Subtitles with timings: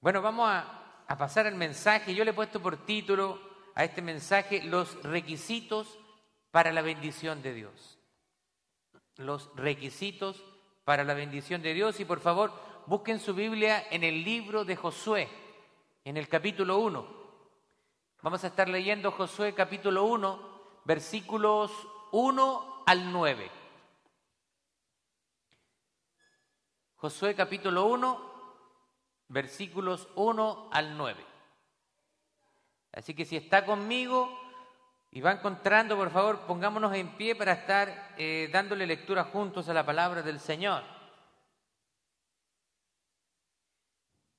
[0.00, 2.14] Bueno, vamos a, pasar al mensaje.
[2.14, 3.40] Yo le he puesto por título
[3.74, 5.98] a este mensaje los requisitos
[6.50, 7.98] para la bendición de Dios.
[9.16, 10.44] Los requisitos
[10.84, 11.98] para la bendición de Dios.
[12.00, 12.52] Y por favor,
[12.86, 15.28] busquen su Biblia en el libro de Josué,
[16.04, 17.16] en el capítulo 1.
[18.22, 21.70] Vamos a estar leyendo Josué capítulo 1, versículos
[22.12, 23.50] 1 al 9.
[26.96, 28.35] Josué capítulo 1,
[29.28, 31.24] versículos 1 al 9.
[32.92, 34.30] Así que si está conmigo
[35.10, 39.74] y va encontrando, por favor, pongámonos en pie para estar eh, dándole lectura juntos a
[39.74, 40.82] la palabra del Señor.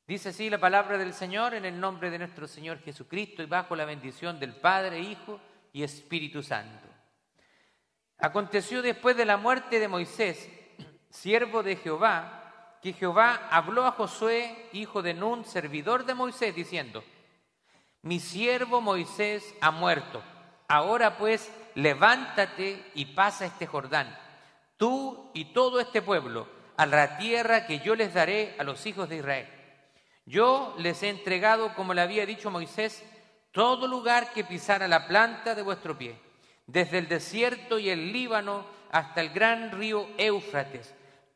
[0.08, 3.76] Dice así la palabra del Señor en el nombre de nuestro Señor Jesucristo y bajo
[3.76, 5.40] la bendición del Padre, Hijo
[5.74, 6.88] y Espíritu Santo.
[8.18, 10.50] Aconteció después de la muerte de Moisés,
[11.10, 12.37] siervo de Jehová,
[12.88, 17.04] que Jehová habló a Josué, hijo de Nun, servidor de Moisés, diciendo,
[18.02, 20.24] mi siervo Moisés ha muerto.
[20.70, 24.18] Ahora pues, levántate y pasa este Jordán,
[24.78, 26.48] tú y todo este pueblo,
[26.78, 29.50] a la tierra que yo les daré a los hijos de Israel.
[30.26, 33.04] Yo les he entregado, como le había dicho Moisés,
[33.52, 36.18] todo lugar que pisara la planta de vuestro pie,
[36.68, 40.94] desde el desierto y el Líbano hasta el gran río Éufrates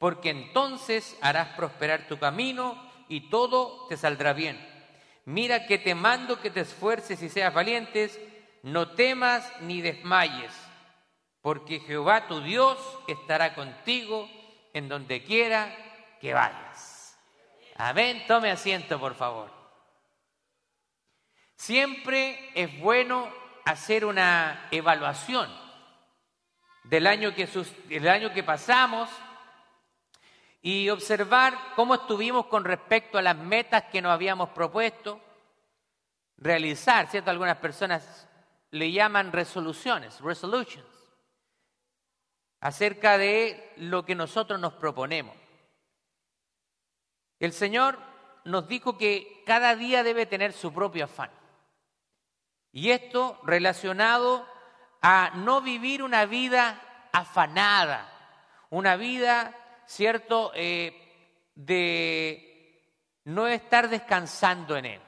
[0.00, 4.58] porque entonces harás prosperar tu camino y todo te saldrá bien.
[5.26, 8.18] Mira que te mando que te esfuerces y seas valientes,
[8.62, 10.52] no temas ni desmayes,
[11.42, 12.78] porque Jehová tu Dios
[13.08, 14.26] estará contigo
[14.72, 15.70] en donde quiera
[16.18, 17.18] que vayas.
[17.76, 19.50] Amén, tome asiento por favor.
[21.56, 23.28] Siempre es bueno
[23.66, 25.50] hacer una evaluación
[26.84, 27.46] del año que,
[27.88, 29.10] del año que pasamos,
[30.62, 35.20] y observar cómo estuvimos con respecto a las metas que nos habíamos propuesto
[36.36, 37.30] realizar, ¿cierto?
[37.30, 38.28] Algunas personas
[38.70, 40.86] le llaman resoluciones, resolutions,
[42.60, 45.34] acerca de lo que nosotros nos proponemos.
[47.38, 47.98] El Señor
[48.44, 51.30] nos dijo que cada día debe tener su propio afán.
[52.72, 54.46] Y esto relacionado
[55.02, 56.80] a no vivir una vida
[57.12, 58.08] afanada,
[58.68, 59.54] una vida
[59.90, 60.94] ¿cierto?, eh,
[61.56, 62.80] de
[63.24, 65.00] no estar descansando en Él,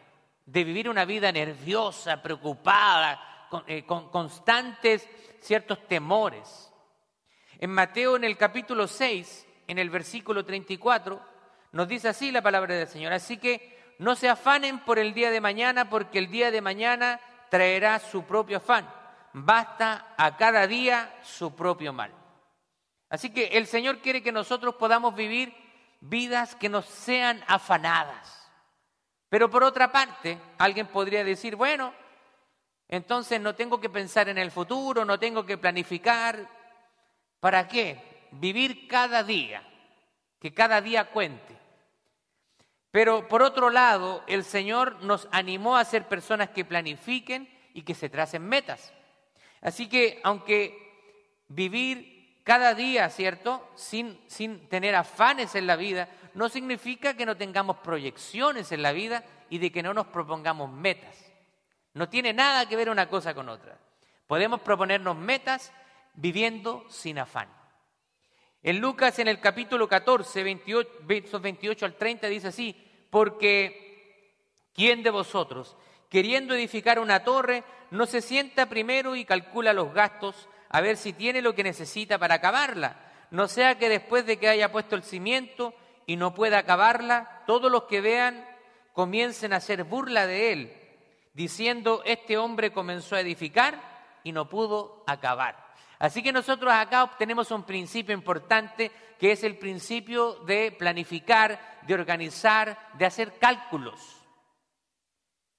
[0.45, 5.09] de vivir una vida nerviosa, preocupada, con, eh, con constantes
[5.41, 6.73] ciertos temores.
[7.59, 11.23] En Mateo, en el capítulo 6, en el versículo 34,
[11.71, 13.13] nos dice así la palabra del Señor.
[13.13, 17.21] Así que no se afanen por el día de mañana, porque el día de mañana
[17.51, 18.93] traerá su propio afán.
[19.33, 22.22] Basta a cada día su propio mal.
[23.13, 25.55] Así que el Señor quiere que nosotros podamos vivir
[26.01, 28.51] vidas que nos sean afanadas.
[29.29, 31.93] Pero por otra parte, alguien podría decir, bueno,
[32.89, 36.49] entonces no tengo que pensar en el futuro, no tengo que planificar.
[37.39, 38.29] ¿Para qué?
[38.31, 39.63] Vivir cada día,
[40.41, 41.55] que cada día cuente.
[42.91, 47.95] Pero por otro lado, el Señor nos animó a ser personas que planifiquen y que
[47.95, 48.95] se tracen metas.
[49.61, 52.12] Así que aunque vivir
[52.45, 53.69] cada día, ¿cierto?
[53.75, 58.93] Sin, sin tener afanes en la vida, no significa que no tengamos proyecciones en la
[58.93, 61.33] vida y de que no nos propongamos metas.
[61.95, 63.79] No tiene nada que ver una cosa con otra.
[64.27, 65.73] Podemos proponernos metas
[66.15, 67.49] viviendo sin afán.
[68.63, 72.77] En Lucas, en el capítulo 14, 28, versos 28 al 30, dice así,
[73.11, 74.39] porque
[74.73, 75.77] ¿quién de vosotros,
[76.09, 81.13] queriendo edificar una torre, no se sienta primero y calcula los gastos a ver si
[81.13, 82.97] tiene lo que necesita para acabarla.
[83.31, 85.75] No sea que después de que haya puesto el cimiento
[86.07, 88.47] y no pueda acabarla, todos los que vean
[88.95, 90.73] comiencen a hacer burla de él,
[91.35, 93.81] diciendo, este hombre comenzó a edificar
[94.25, 95.73] y no pudo acabar.
[95.99, 101.95] Así que nosotros acá obtenemos un principio importante que es el principio de planificar, de
[101.95, 104.17] organizar, de hacer cálculos.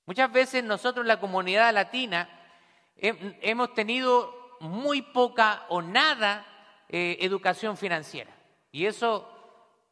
[0.06, 2.30] Muchas veces nosotros la comunidad latina
[2.98, 6.45] hemos tenido muy poca o nada
[6.89, 8.31] eh, educación financiera.
[8.71, 9.30] Y eso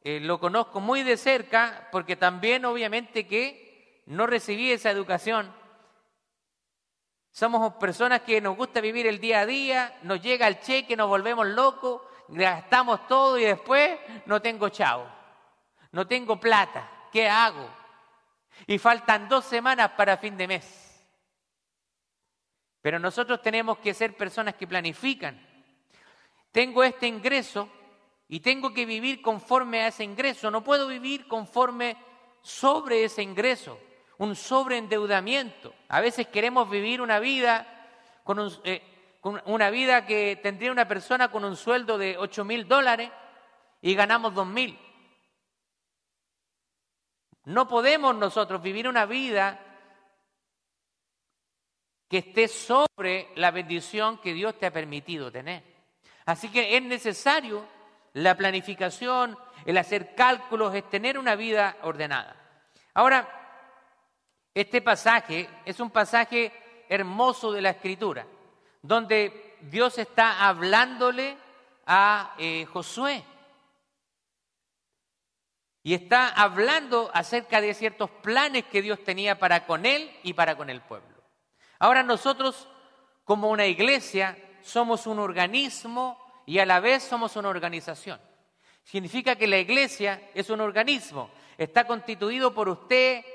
[0.04, 5.54] eh, lo conozco muy de cerca porque también obviamente que no recibí esa educación.
[7.32, 11.08] Somos personas que nos gusta vivir el día a día, nos llega el cheque, nos
[11.08, 15.06] volvemos locos, gastamos todo y después no tengo chavo,
[15.92, 17.70] no tengo plata, ¿qué hago?
[18.68, 20.91] Y faltan dos semanas para fin de mes.
[22.82, 25.40] Pero nosotros tenemos que ser personas que planifican.
[26.52, 27.70] Tengo este ingreso
[28.28, 30.50] y tengo que vivir conforme a ese ingreso.
[30.50, 31.96] No puedo vivir conforme
[32.42, 33.80] sobre ese ingreso,
[34.18, 35.74] un sobreendeudamiento.
[35.90, 37.68] A veces queremos vivir una vida
[38.24, 38.82] con, eh,
[39.46, 43.12] una vida que tendría una persona con un sueldo de 8 mil dólares
[43.82, 44.80] y ganamos 2 mil.
[47.46, 49.71] No podemos nosotros vivir una vida
[52.12, 55.64] que esté sobre la bendición que Dios te ha permitido tener.
[56.26, 57.64] Así que es necesario
[58.12, 62.36] la planificación, el hacer cálculos, es tener una vida ordenada.
[62.94, 63.30] Ahora,
[64.54, 66.52] este pasaje es un pasaje
[66.90, 68.28] hermoso de la Escritura,
[68.82, 71.38] donde Dios está hablándole
[71.86, 73.24] a eh, Josué.
[75.82, 80.58] Y está hablando acerca de ciertos planes que Dios tenía para con él y para
[80.58, 81.11] con el pueblo.
[81.82, 82.68] Ahora nosotros,
[83.26, 88.22] como una iglesia, somos un organismo y a la vez somos una organización.
[88.84, 93.26] Significa que la iglesia es un organismo, está constituido por usted,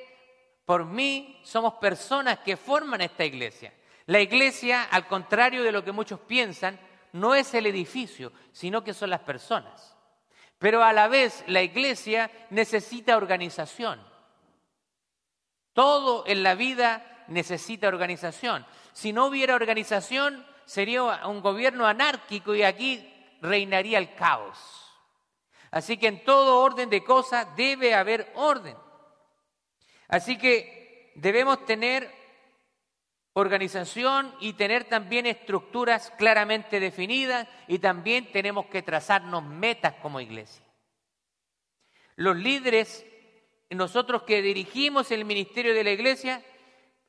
[0.64, 3.75] por mí, somos personas que forman esta iglesia.
[4.06, 6.78] La iglesia, al contrario de lo que muchos piensan,
[7.14, 9.96] no es el edificio, sino que son las personas.
[10.60, 14.00] Pero a la vez la iglesia necesita organización.
[15.72, 18.67] Todo en la vida necesita organización.
[18.93, 24.58] Si no hubiera organización, sería un gobierno anárquico y aquí reinaría el caos.
[25.70, 28.76] Así que en todo orden de cosas debe haber orden.
[30.08, 32.11] Así que debemos tener
[33.32, 40.64] organización y tener también estructuras claramente definidas y también tenemos que trazarnos metas como iglesia.
[42.14, 43.05] Los líderes,
[43.69, 46.43] nosotros que dirigimos el ministerio de la iglesia,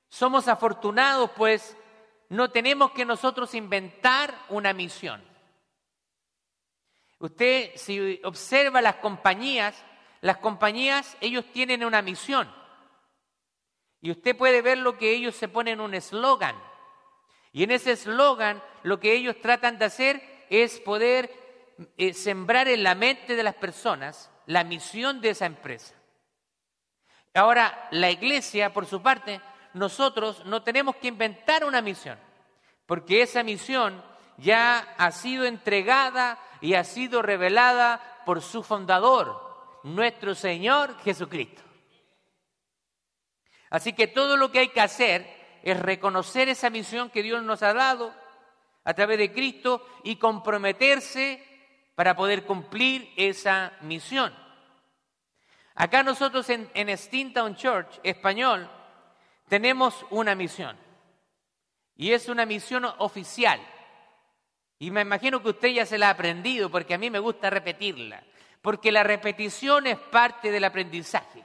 [0.09, 1.77] somos afortunados pues
[2.29, 5.23] no tenemos que nosotros inventar una misión.
[7.19, 9.83] Usted si observa las compañías,
[10.21, 12.53] las compañías ellos tienen una misión.
[14.01, 16.55] Y usted puede ver lo que ellos se ponen un eslogan.
[17.51, 21.31] Y en ese eslogan lo que ellos tratan de hacer es poder
[21.97, 25.95] eh, sembrar en la mente de las personas la misión de esa empresa.
[27.33, 29.41] Ahora, la iglesia, por su parte,
[29.77, 32.17] nosotros no tenemos que inventar una misión,
[32.85, 34.03] porque esa misión
[34.37, 41.61] ya ha sido entregada y ha sido revelada por su fundador, nuestro Señor Jesucristo.
[43.69, 47.63] Así que todo lo que hay que hacer es reconocer esa misión que Dios nos
[47.63, 48.13] ha dado
[48.83, 51.43] a través de Cristo y comprometerse
[51.95, 54.33] para poder cumplir esa misión.
[55.75, 58.69] Acá nosotros en, en Stintown Church, español,
[59.47, 60.77] tenemos una misión.
[61.95, 63.59] Y es una misión oficial.
[64.79, 67.49] Y me imagino que usted ya se la ha aprendido porque a mí me gusta
[67.49, 68.23] repetirla.
[68.61, 71.43] Porque la repetición es parte del aprendizaje.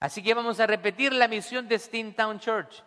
[0.00, 2.84] Así que vamos a repetir la misión de Steamtown Church.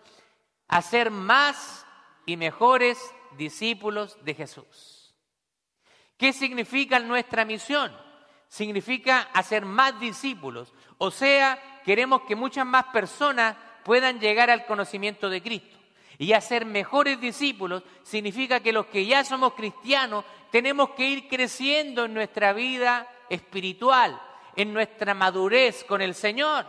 [0.68, 1.86] Hacer más
[2.25, 2.98] y mejores
[3.38, 5.13] discípulos de Jesús.
[6.18, 7.92] ¿Qué significa nuestra misión?
[8.48, 10.74] Significa hacer más discípulos.
[10.98, 15.78] O sea, queremos que muchas más personas puedan llegar al conocimiento de Cristo.
[16.18, 22.06] Y hacer mejores discípulos significa que los que ya somos cristianos tenemos que ir creciendo
[22.06, 24.22] en nuestra vida espiritual,
[24.56, 26.68] en nuestra madurez con el Señor.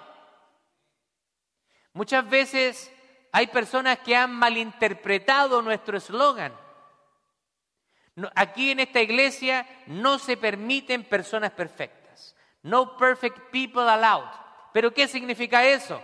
[1.92, 2.90] Muchas veces
[3.32, 6.54] hay personas que han malinterpretado nuestro eslogan.
[8.34, 12.36] Aquí en esta iglesia no se permiten personas perfectas.
[12.62, 14.28] No perfect people allowed.
[14.72, 16.02] ¿Pero qué significa eso?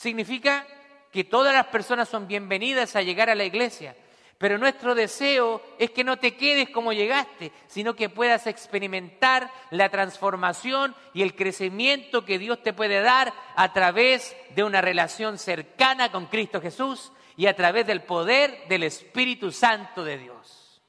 [0.00, 0.66] Significa
[1.12, 3.94] que todas las personas son bienvenidas a llegar a la iglesia,
[4.38, 9.90] Pero nuestro deseo es que no te quedes como llegaste, sino que puedas experimentar la
[9.90, 16.10] transformación y el crecimiento que Dios te puede dar a través de una relación cercana
[16.10, 20.82] con Cristo Jesús y a través del poder del Espíritu Santo de Dios.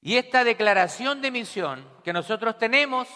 [0.00, 3.06] Y esta declaración de misión que nosotros tenemos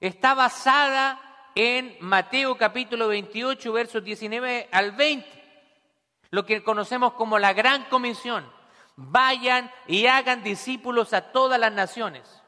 [0.00, 1.20] está basada
[1.54, 5.26] en Mateo capítulo 28, versos 19 al 20,
[6.30, 8.50] lo que conocemos como la gran comisión.
[8.96, 12.42] Vayan y hagan discípulos a todas las naciones,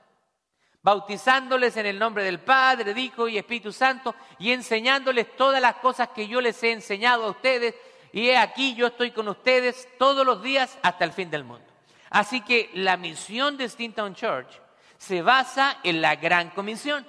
[0.82, 6.08] bautizándoles en el nombre del Padre, Hijo y Espíritu Santo y enseñándoles todas las cosas
[6.08, 7.74] que yo les he enseñado a ustedes.
[8.12, 11.64] Y aquí yo estoy con ustedes todos los días hasta el fin del mundo.
[12.10, 14.60] Así que la misión de Stinton Church
[14.98, 17.06] se basa en la gran comisión.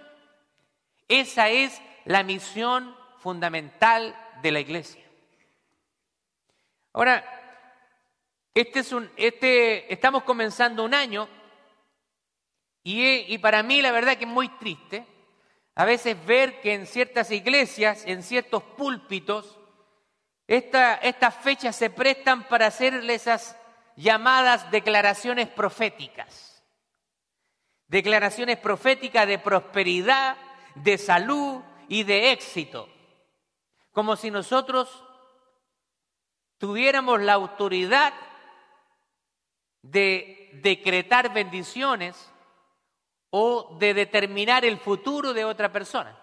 [1.08, 5.04] Esa es la misión fundamental de la iglesia.
[6.94, 7.24] Ahora,
[8.54, 11.28] este es un, este, estamos comenzando un año
[12.84, 15.06] y, y para mí la verdad que es muy triste
[15.76, 19.58] a veces ver que en ciertas iglesias, en ciertos púlpitos,
[20.48, 23.58] estas fechas se prestan para hacerle esas
[23.96, 26.64] llamadas declaraciones proféticas.
[27.88, 30.38] Declaraciones proféticas de prosperidad,
[30.76, 32.90] de salud y de éxito,
[33.92, 35.04] como si nosotros
[36.58, 38.14] tuviéramos la autoridad
[39.82, 42.32] de decretar bendiciones
[43.30, 46.18] o de determinar el futuro de otra persona.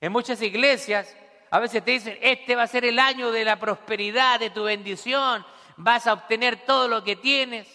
[0.00, 1.16] En muchas iglesias
[1.50, 4.64] a veces te dicen, este va a ser el año de la prosperidad, de tu
[4.64, 5.44] bendición,
[5.76, 7.68] vas a obtener todo lo que tienes.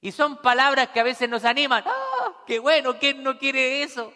[0.00, 1.84] Y son palabras que a veces nos animan.
[1.86, 2.98] ¡Ah, qué bueno!
[2.98, 4.12] ¿Quién no quiere eso?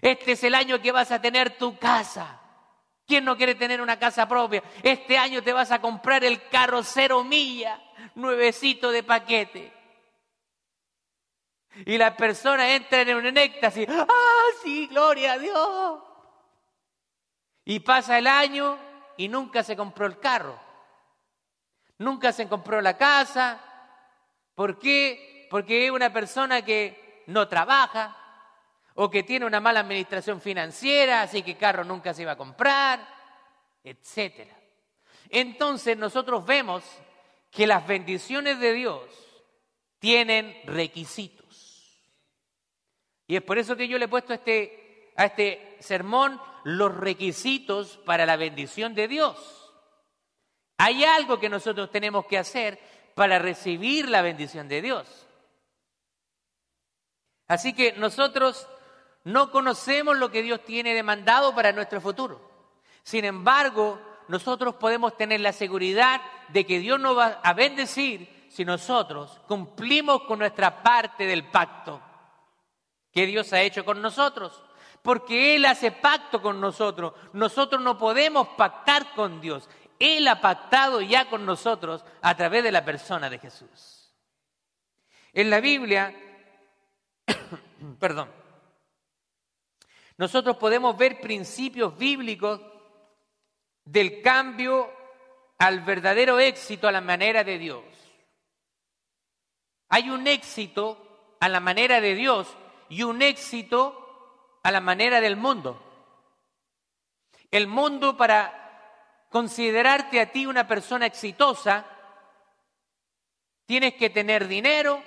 [0.00, 2.40] Este es el año que vas a tener tu casa.
[3.06, 4.62] ¿Quién no quiere tener una casa propia?
[4.82, 7.82] Este año te vas a comprar el carro cero milla,
[8.14, 9.72] nuevecito de paquete.
[11.86, 13.88] Y la persona entra en un éxtasis.
[13.88, 14.06] ¡Ah,
[14.62, 16.02] sí, gloria a Dios!
[17.64, 18.78] Y pasa el año
[19.16, 20.58] y nunca se compró el carro.
[21.98, 23.60] Nunca se compró la casa.
[24.54, 25.46] ¿Por qué?
[25.50, 28.16] Porque es una persona que no trabaja,
[29.00, 32.98] o que tiene una mala administración financiera, así que carro nunca se iba a comprar,
[33.84, 34.48] etc.
[35.30, 36.82] Entonces nosotros vemos
[37.52, 39.02] que las bendiciones de Dios
[40.00, 42.02] tienen requisitos.
[43.28, 47.98] Y es por eso que yo le he puesto este, a este sermón los requisitos
[47.98, 49.72] para la bendición de Dios.
[50.76, 52.80] Hay algo que nosotros tenemos que hacer
[53.14, 55.28] para recibir la bendición de Dios.
[57.46, 58.68] Así que nosotros
[59.28, 62.40] no conocemos lo que Dios tiene demandado para nuestro futuro.
[63.02, 68.64] Sin embargo, nosotros podemos tener la seguridad de que Dios nos va a bendecir si
[68.64, 72.00] nosotros cumplimos con nuestra parte del pacto
[73.12, 74.62] que Dios ha hecho con nosotros.
[75.02, 77.12] Porque Él hace pacto con nosotros.
[77.34, 79.68] Nosotros no podemos pactar con Dios.
[79.98, 84.10] Él ha pactado ya con nosotros a través de la persona de Jesús.
[85.34, 86.14] En la Biblia,
[88.00, 88.37] perdón,
[90.18, 92.60] nosotros podemos ver principios bíblicos
[93.84, 94.92] del cambio
[95.58, 97.84] al verdadero éxito a la manera de Dios.
[99.88, 102.48] Hay un éxito a la manera de Dios
[102.88, 105.80] y un éxito a la manera del mundo.
[107.52, 111.86] El mundo para considerarte a ti una persona exitosa,
[113.66, 115.00] tienes que tener dinero,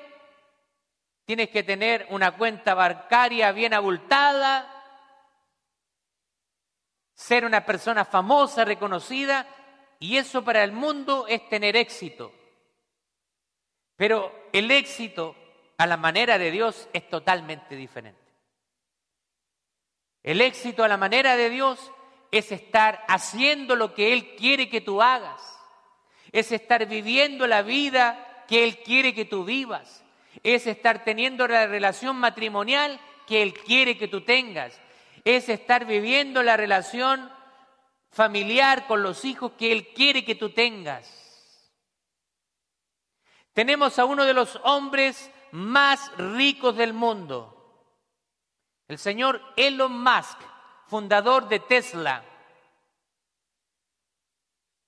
[1.25, 4.80] tienes que tener una cuenta bancaria bien abultada,
[7.21, 9.45] ser una persona famosa, reconocida,
[9.99, 12.33] y eso para el mundo es tener éxito.
[13.95, 15.35] Pero el éxito
[15.77, 18.19] a la manera de Dios es totalmente diferente.
[20.23, 21.91] El éxito a la manera de Dios
[22.31, 25.41] es estar haciendo lo que Él quiere que tú hagas.
[26.31, 30.03] Es estar viviendo la vida que Él quiere que tú vivas.
[30.41, 34.80] Es estar teniendo la relación matrimonial que Él quiere que tú tengas
[35.23, 37.31] es estar viviendo la relación
[38.11, 41.21] familiar con los hijos que Él quiere que tú tengas.
[43.53, 47.57] Tenemos a uno de los hombres más ricos del mundo,
[48.87, 50.39] el señor Elon Musk,
[50.87, 52.23] fundador de Tesla.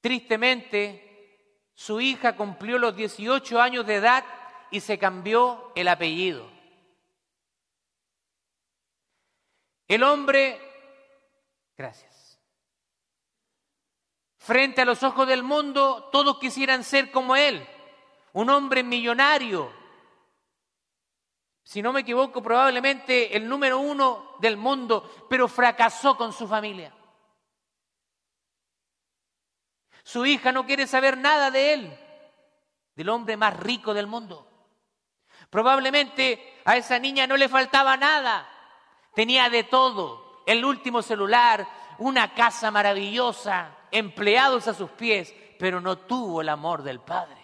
[0.02, 4.26] Tristemente, su hija cumplió los 18 años de edad
[4.72, 6.53] y se cambió el apellido.
[9.88, 10.60] El hombre,
[11.78, 12.14] gracias,
[14.44, 17.66] Frente a los ojos del mundo, todos quisieran ser como él,
[18.34, 19.72] un hombre millonario.
[21.64, 26.94] Si no me equivoco, probablemente el número uno del mundo, pero fracasó con su familia.
[30.04, 32.00] Su hija no quiere saber nada de él,
[32.96, 34.46] del hombre más rico del mundo.
[35.50, 38.46] Probablemente a esa niña no le faltaba nada,
[39.16, 41.68] tenía de todo, el último celular,
[42.00, 47.44] una casa maravillosa, empleados a sus pies, pero no tuvo el amor del Padre.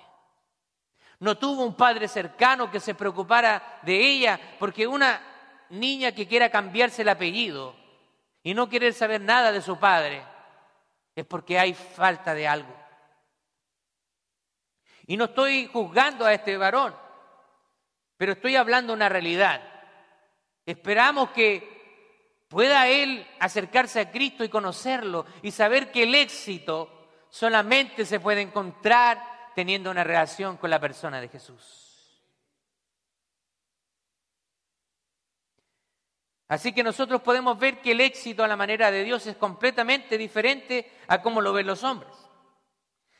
[1.19, 5.21] No tuvo un padre cercano que se preocupara de ella, porque una
[5.69, 7.75] niña que quiera cambiarse el apellido
[8.41, 10.23] y no quiere saber nada de su padre,
[11.15, 12.73] es porque hay falta de algo.
[15.07, 16.95] Y no estoy juzgando a este varón,
[18.15, 19.61] pero estoy hablando una realidad.
[20.69, 28.05] Esperamos que pueda él acercarse a Cristo y conocerlo y saber que el éxito solamente
[28.05, 29.19] se puede encontrar
[29.55, 32.21] teniendo una relación con la persona de Jesús.
[36.49, 40.19] Así que nosotros podemos ver que el éxito a la manera de Dios es completamente
[40.19, 42.13] diferente a cómo lo ven los hombres.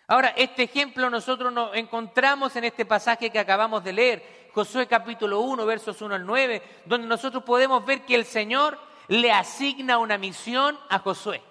[0.05, 5.39] Ahora, este ejemplo nosotros nos encontramos en este pasaje que acabamos de leer, Josué capítulo
[5.39, 10.17] 1, versos 1 al 9, donde nosotros podemos ver que el Señor le asigna una
[10.17, 11.41] misión a Josué.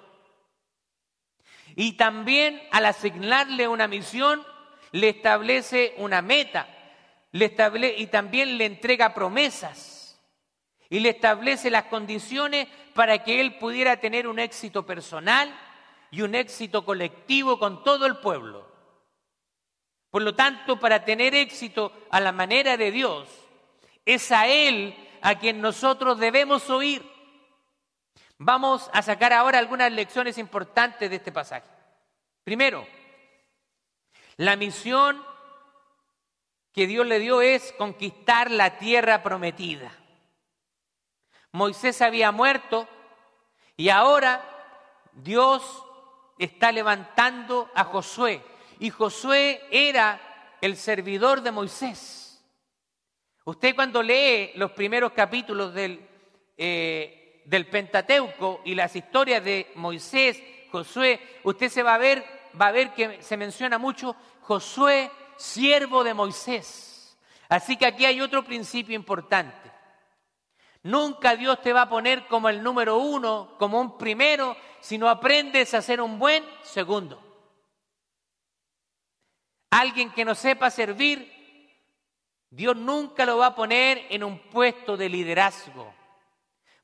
[1.74, 4.44] Y también al asignarle una misión,
[4.92, 6.68] le establece una meta,
[7.32, 10.20] le y también le entrega promesas
[10.90, 15.50] y le establece las condiciones para que él pudiera tener un éxito personal
[16.10, 18.67] y un éxito colectivo con todo el pueblo.
[20.18, 23.28] Por lo tanto, para tener éxito a la manera de Dios,
[24.04, 27.08] es a Él a quien nosotros debemos oír.
[28.36, 31.68] Vamos a sacar ahora algunas lecciones importantes de este pasaje.
[32.42, 32.84] Primero,
[34.38, 35.24] la misión
[36.72, 39.92] que Dios le dio es conquistar la tierra prometida.
[41.52, 42.88] Moisés había muerto
[43.76, 44.44] y ahora
[45.12, 45.84] Dios
[46.40, 48.57] está levantando a Josué.
[48.80, 50.20] Y Josué era
[50.60, 52.44] el servidor de Moisés.
[53.44, 56.06] Usted cuando lee los primeros capítulos del,
[56.56, 62.24] eh, del Pentateuco y las historias de Moisés, Josué, usted se va a ver,
[62.60, 67.16] va a ver que se menciona mucho Josué, siervo de Moisés.
[67.48, 69.72] Así que aquí hay otro principio importante.
[70.82, 75.08] Nunca Dios te va a poner como el número uno, como un primero, si no
[75.08, 77.27] aprendes a ser un buen segundo.
[79.70, 81.32] Alguien que no sepa servir,
[82.50, 85.94] Dios nunca lo va a poner en un puesto de liderazgo,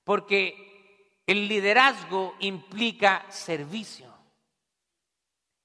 [0.04, 4.12] porque el liderazgo implica servicio.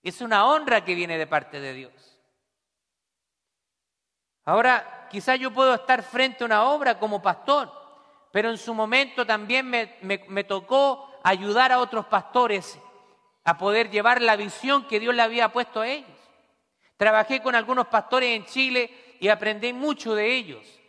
[0.01, 2.21] Es una honra que viene de parte de Dios.
[4.45, 7.79] Ahora, quizá yo puedo estar frente a una obra como pastor
[8.31, 12.79] pero en su momento también me, tocó ayudar a otros pastores
[13.43, 16.18] a poder llevar la visión que Dios le había puesto a ellos.
[16.99, 20.81] Trabajé con algunos pastores en Chile y aprendí mucho de ellos,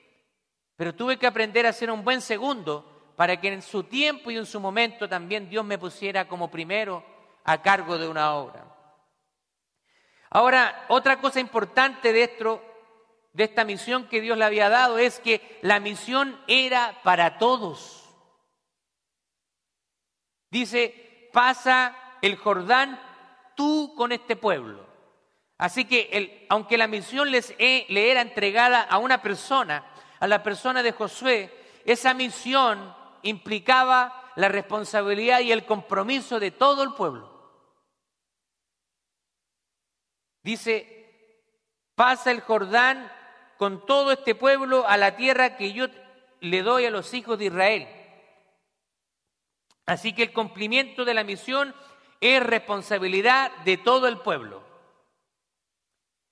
[0.75, 4.37] pero tuve que aprender a ser un buen segundo para que en su tiempo y
[4.37, 7.05] en su momento también Dios me pusiera como primero
[7.44, 8.64] a cargo de una obra.
[10.31, 12.61] Ahora, otra cosa importante de
[13.33, 18.12] de esta misión que Dios le había dado es que la misión era para todos.
[20.51, 23.01] Dice, pasa el Jordán
[23.55, 24.89] tú con este pueblo.
[25.61, 29.85] Así que aunque la misión les, le era entregada a una persona,
[30.18, 31.53] a la persona de Josué,
[31.85, 37.31] esa misión implicaba la responsabilidad y el compromiso de todo el pueblo.
[40.42, 41.44] Dice,
[41.94, 43.12] pasa el Jordán
[43.59, 45.88] con todo este pueblo a la tierra que yo
[46.40, 47.87] le doy a los hijos de Israel.
[49.85, 51.75] Así que el cumplimiento de la misión
[52.23, 54.60] es responsabilidad de todo el pueblo.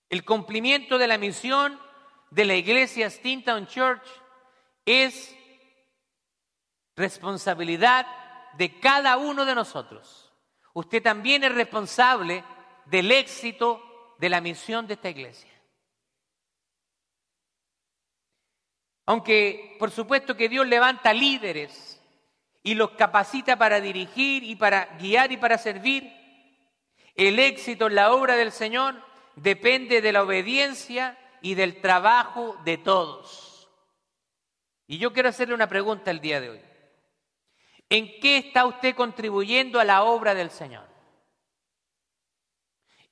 [0.08, 1.78] El cumplimiento de la misión
[2.30, 4.06] de la iglesia Stintown Church
[4.86, 5.36] es
[6.96, 8.06] responsabilidad
[8.54, 10.32] de cada uno de nosotros.
[10.72, 12.44] Usted también es responsable
[12.86, 15.50] del éxito de la misión de esta iglesia.
[19.06, 22.02] Aunque por supuesto que Dios levanta líderes
[22.62, 26.12] y los capacita para dirigir y para guiar y para servir,
[27.14, 29.07] el éxito en la obra del Señor
[29.42, 33.68] depende de la obediencia y del trabajo de todos.
[34.86, 36.60] Y yo quiero hacerle una pregunta el día de hoy.
[37.90, 40.88] ¿En qué está usted contribuyendo a la obra del Señor?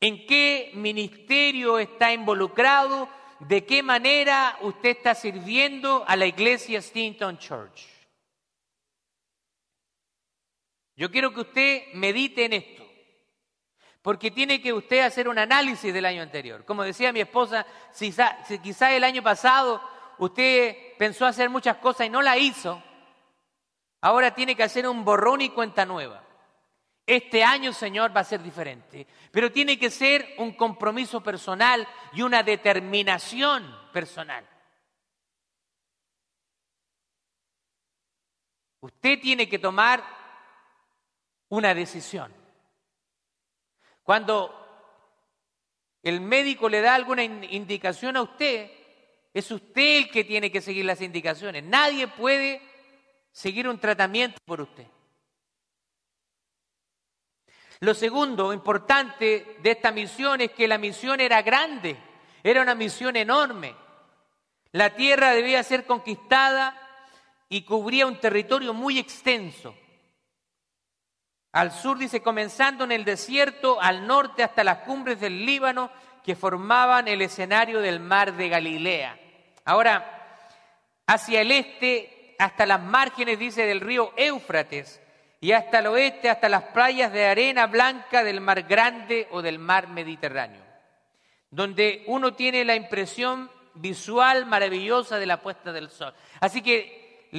[0.00, 3.08] en qué ministerio está involucrado,
[3.40, 7.86] de qué manera usted está sirviendo a la iglesia Stinton Church.
[10.96, 12.85] Yo quiero que usted medite en esto,
[14.06, 16.64] porque tiene que usted hacer un análisis del año anterior.
[16.64, 18.14] Como decía mi esposa, si,
[18.62, 19.82] quizá el año pasado
[20.18, 22.80] usted pensó hacer muchas cosas y no la hizo,
[24.00, 26.22] ahora tiene que hacer un borrón y cuenta nueva.
[27.04, 32.22] Este año, Señor, va a ser diferente, pero tiene que ser un compromiso personal y
[32.22, 34.48] una determinación personal.
[38.82, 40.04] Usted tiene que tomar
[41.48, 42.45] una decisión.
[44.06, 44.54] Cuando
[46.00, 48.70] el médico le da alguna indicación a usted,
[49.34, 51.64] es usted el que tiene que seguir las indicaciones.
[51.64, 52.62] Nadie puede
[53.32, 54.86] seguir un tratamiento por usted.
[57.80, 61.96] Lo segundo importante de esta misión es que la misión era grande,
[62.44, 63.74] era una misión enorme.
[64.70, 66.80] La tierra debía ser conquistada
[67.48, 69.74] y cubría un territorio muy extenso.
[71.56, 75.90] Al sur dice, comenzando en el desierto, al norte hasta las cumbres del Líbano
[76.22, 79.18] que formaban el escenario del mar de Galilea.
[79.64, 80.42] Ahora,
[81.06, 85.00] hacia el este, hasta las márgenes, dice, del río Éufrates,
[85.40, 89.58] y hasta el oeste, hasta las playas de arena blanca del mar Grande o del
[89.58, 90.62] mar Mediterráneo,
[91.50, 96.12] donde uno tiene la impresión visual maravillosa de la puesta del sol.
[96.38, 97.30] Así que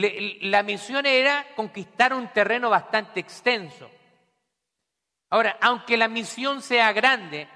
[0.41, 3.91] la misión era conquistar un terreno bastante extenso.
[5.29, 7.49] Ahora, aunque la misión sea grande,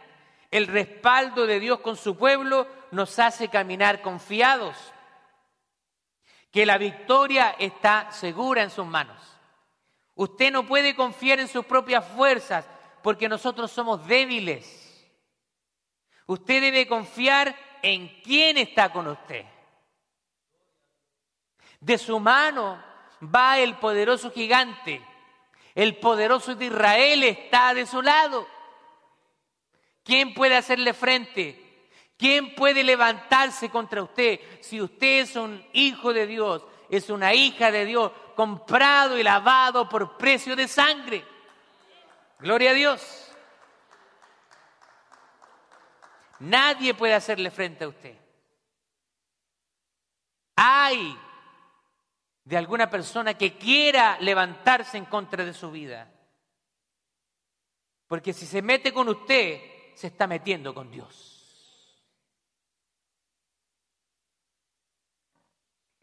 [0.50, 4.76] el respaldo de Dios con su pueblo nos hace caminar confiados,
[6.52, 9.22] que la victoria está segura en sus manos.
[10.16, 12.68] Usted no puede confiar en sus propias fuerzas
[13.02, 15.08] porque nosotros somos débiles.
[16.28, 19.46] Usted debe confiar en quién está con usted.
[21.80, 22.84] De su mano
[23.24, 25.02] va el poderoso gigante.
[25.74, 28.48] El poderoso de Israel está de su lado.
[30.04, 31.90] ¿Quién puede hacerle frente?
[32.18, 37.72] ¿Quién puede levantarse contra usted si usted es un hijo de Dios, es una hija
[37.72, 41.26] de Dios, comprado y lavado por precio de sangre.
[42.40, 43.32] Gloria a Dios.
[46.40, 48.18] Nadie puede hacerle frente a usted.
[50.56, 51.18] Hay
[52.44, 56.12] de alguna persona que quiera levantarse en contra de su vida.
[58.08, 59.62] Porque si se mete con usted,
[59.96, 61.32] se está metiendo con Dios.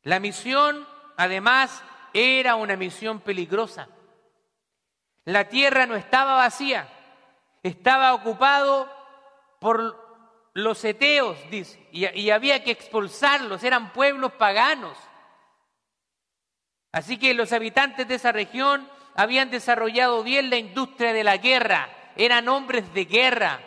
[0.02, 1.82] La misión, además,
[2.14, 3.88] era una misión peligrosa.
[5.24, 6.88] La tierra no estaba vacía,
[7.62, 8.90] estaba ocupado
[9.60, 14.96] por los eteos, dice, y, y había que expulsarlos, eran pueblos paganos.
[16.92, 21.88] Así que los habitantes de esa región habían desarrollado bien la industria de la guerra,
[22.16, 23.60] eran hombres de guerra,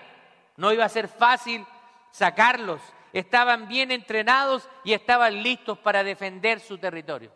[0.58, 1.66] no iba a ser fácil
[2.12, 2.82] sacarlos,
[3.14, 7.34] estaban bien entrenados y estaban listos para defender su territorio.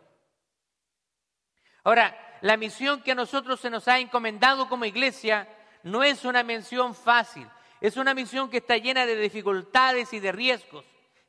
[1.84, 5.48] Ahora, la misión que a nosotros se nos ha encomendado como iglesia
[5.82, 7.46] no es una misión fácil,
[7.80, 10.84] es una misión que está llena de dificultades y de riesgos.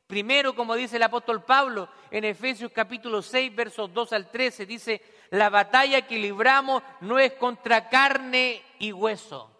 [0.08, 5.02] Primero, como dice el apóstol Pablo en Efesios capítulo 6, versos 2 al 13, dice,
[5.28, 9.54] la batalla que libramos no es contra carne y hueso,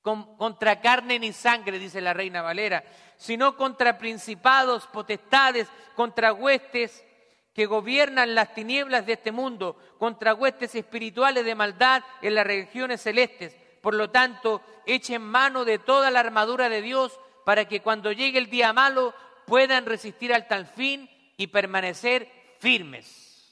[0.00, 2.82] contra carne ni sangre, dice la reina Valera,
[3.18, 7.04] sino contra principados, potestades, contra huestes
[7.52, 13.02] que gobiernan las tinieblas de este mundo contra huestes espirituales de maldad en las regiones
[13.02, 13.54] celestes.
[13.82, 18.38] Por lo tanto, echen mano de toda la armadura de Dios para que cuando llegue
[18.38, 19.12] el día malo
[19.50, 23.50] puedan resistir al tal fin y permanecer firmes.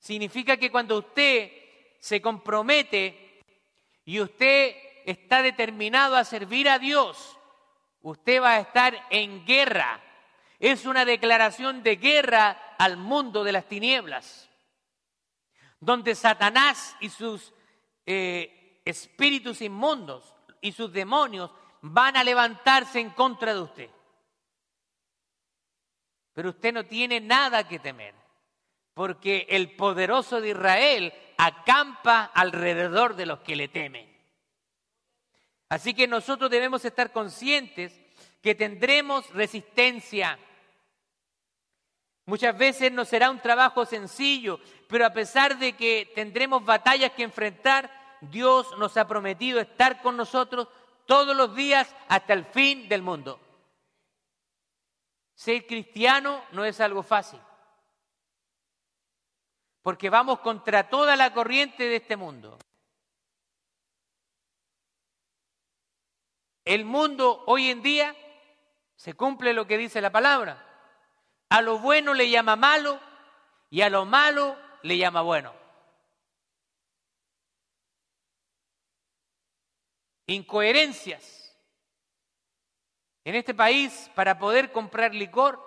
[0.00, 1.52] Significa que cuando usted
[2.00, 3.44] se compromete
[4.04, 4.74] y usted
[5.06, 7.38] está determinado a servir a Dios,
[8.02, 10.02] usted va a estar en guerra
[10.58, 14.50] es una declaración de guerra al mundo de las tinieblas,
[15.78, 17.52] donde Satanás y sus
[18.06, 23.90] eh, espíritus inmundos y sus demonios van a levantarse en contra de usted.
[26.32, 28.14] Pero usted no tiene nada que temer,
[28.94, 34.08] porque el poderoso de Israel acampa alrededor de los que le temen.
[35.68, 37.92] Así que nosotros debemos estar conscientes
[38.40, 40.38] que tendremos resistencia,
[42.28, 47.22] Muchas veces no será un trabajo sencillo, pero a pesar de que tendremos batallas que
[47.22, 50.68] enfrentar, Dios nos ha prometido estar con nosotros
[51.08, 53.40] todos los días hasta el fin del mundo.
[55.34, 57.40] Ser cristiano no es algo fácil,
[59.80, 62.58] porque vamos contra toda la corriente de este mundo.
[66.66, 68.14] El mundo hoy en día
[68.94, 70.62] se cumple lo que dice la palabra.
[71.48, 73.00] A lo bueno le llama malo
[73.70, 75.57] y a lo malo le llama bueno.
[80.28, 81.56] Incoherencias.
[83.24, 85.58] En este país, para poder comprar licor,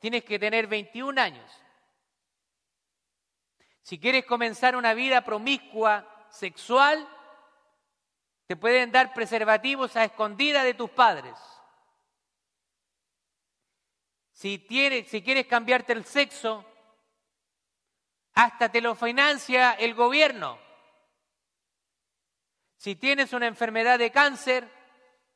[0.00, 1.50] tienes que tener 21 años.
[3.82, 7.06] Si quieres comenzar una vida promiscua sexual,
[8.46, 11.34] te pueden dar preservativos a escondida de tus padres.
[14.32, 14.66] Si,
[15.06, 16.64] si quieres cambiarte el sexo,
[18.32, 20.67] hasta te lo financia el gobierno.
[22.78, 24.68] Si tienes una enfermedad de cáncer,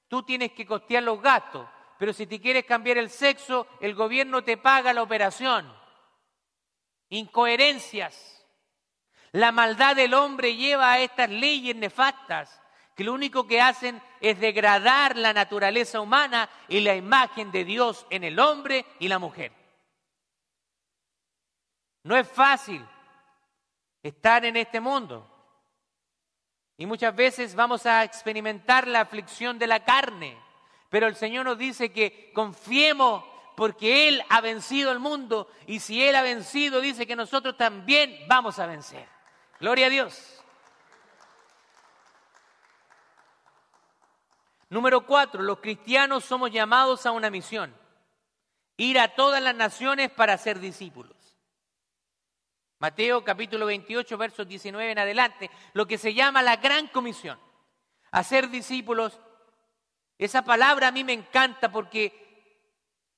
[0.07, 4.45] tú tienes que costear los gastos, pero si te quieres cambiar el sexo, el gobierno
[4.45, 5.71] te paga la operación.
[7.09, 8.47] Incoherencias.
[9.33, 12.63] La maldad del hombre lleva a estas leyes nefastas
[12.95, 18.07] que lo único que hacen es degradar la naturaleza humana y la imagen de Dios
[18.11, 19.51] en el hombre y la mujer.
[22.05, 22.87] No es fácil
[24.01, 25.32] estar en este mundo.
[26.83, 30.37] Y muchas veces vamos a experimentar la aflicción de la carne.
[30.91, 33.23] Pero el Señor nos dice que confiemos
[33.55, 35.49] porque Él ha vencido el mundo.
[35.69, 39.07] Y si Él ha vencido, dice que nosotros también vamos a vencer.
[39.61, 40.43] Gloria a Dios.
[44.69, 47.73] Número cuatro, los cristianos somos llamados a una misión,
[48.77, 51.22] ir a todas las naciones para ser discípulos.
[52.83, 57.39] Mateo capítulo 28, versos 19 en adelante, lo que se llama la gran comisión,
[58.11, 59.21] hacer discípulos.
[60.19, 62.13] Esa palabra a mí me encanta porque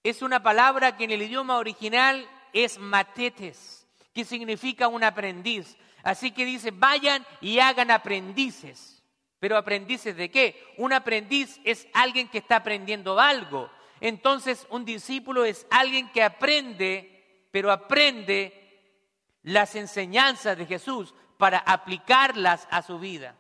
[0.03, 5.79] es una palabra que en el idioma original es matetes, que significa un aprendiz.
[6.03, 9.03] Así que dice, vayan y hagan aprendices.
[9.38, 10.74] Pero aprendices de qué?
[10.77, 13.70] Un aprendiz es alguien que está aprendiendo algo.
[14.03, 18.63] Entonces un discípulo es alguien que aprende, pero aprende
[19.45, 23.37] las enseñanzas de Jesús para aplicarlas a su vida.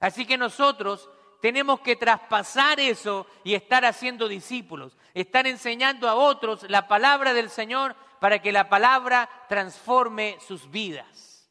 [0.00, 6.68] Así que nosotros tenemos que traspasar eso y estar haciendo discípulos, estar enseñando a otros
[6.70, 11.50] la palabra del Señor para que la palabra transforme sus vidas.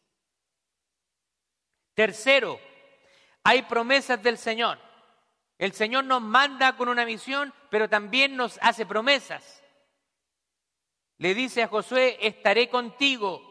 [1.94, 2.60] Tercero,
[3.44, 4.80] hay promesas del Señor.
[5.58, 9.64] El Señor nos manda con una misión, pero también nos hace promesas.
[11.18, 13.42] Le dice a Josué, estaré contigo,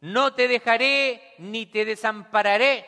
[0.00, 2.86] no te dejaré ni te desampararé.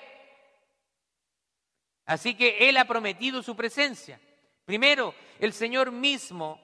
[2.06, 4.20] Así que Él ha prometido su presencia.
[4.64, 6.60] Primero, el Señor mismo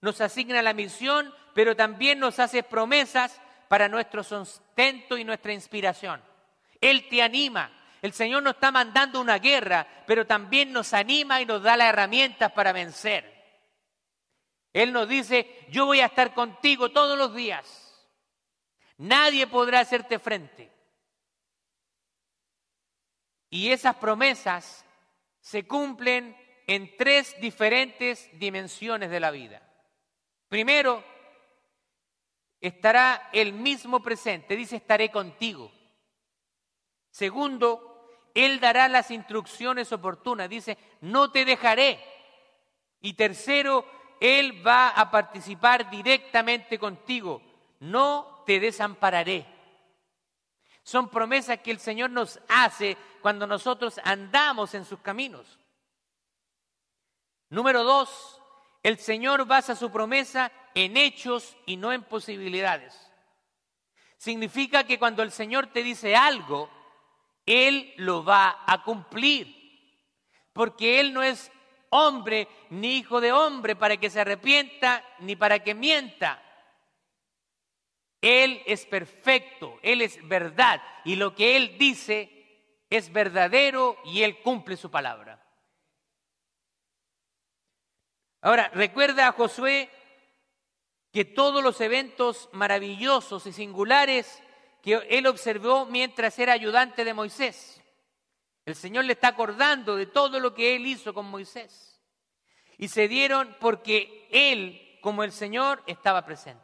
[0.00, 6.22] nos asigna la misión, pero también nos hace promesas para nuestro sustento y nuestra inspiración.
[6.80, 7.70] Él te anima,
[8.02, 11.88] el Señor nos está mandando una guerra, pero también nos anima y nos da las
[11.88, 13.31] herramientas para vencer.
[14.72, 17.88] Él nos dice, yo voy a estar contigo todos los días.
[18.98, 20.70] Nadie podrá hacerte frente.
[23.50, 24.84] Y esas promesas
[25.40, 29.60] se cumplen en tres diferentes dimensiones de la vida.
[30.48, 31.04] Primero,
[32.60, 35.70] estará el mismo presente, dice estaré contigo.
[37.10, 37.92] Segundo,
[38.34, 40.48] él dará las instrucciones oportunas.
[40.48, 42.02] Dice, no te dejaré.
[43.00, 43.84] Y tercero,
[44.22, 47.42] Él va a participar directamente contigo.
[47.80, 49.44] No te desampararé.
[50.84, 55.58] Son promesas que el Señor nos hace cuando nosotros andamos en sus caminos.
[57.48, 58.40] Número dos,
[58.84, 63.10] el Señor basa su promesa en hechos y no en posibilidades.
[64.18, 66.70] Significa que cuando el Señor te dice algo,
[67.44, 69.62] él lo va a cumplir.
[70.52, 71.50] Porque Él no es
[71.92, 76.42] hombre ni hijo de hombre para que se arrepienta ni para que mienta.
[78.20, 82.30] Él es perfecto, Él es verdad y lo que Él dice
[82.88, 85.38] es verdadero y Él cumple su palabra.
[88.40, 89.90] Ahora, recuerda a Josué
[91.12, 94.42] que todos los eventos maravillosos y singulares
[94.82, 97.81] que él observó mientras era ayudante de Moisés.
[98.64, 102.00] El Señor le está acordando de todo lo que él hizo con Moisés.
[102.78, 106.62] Y se dieron porque él, como el Señor, estaba presente.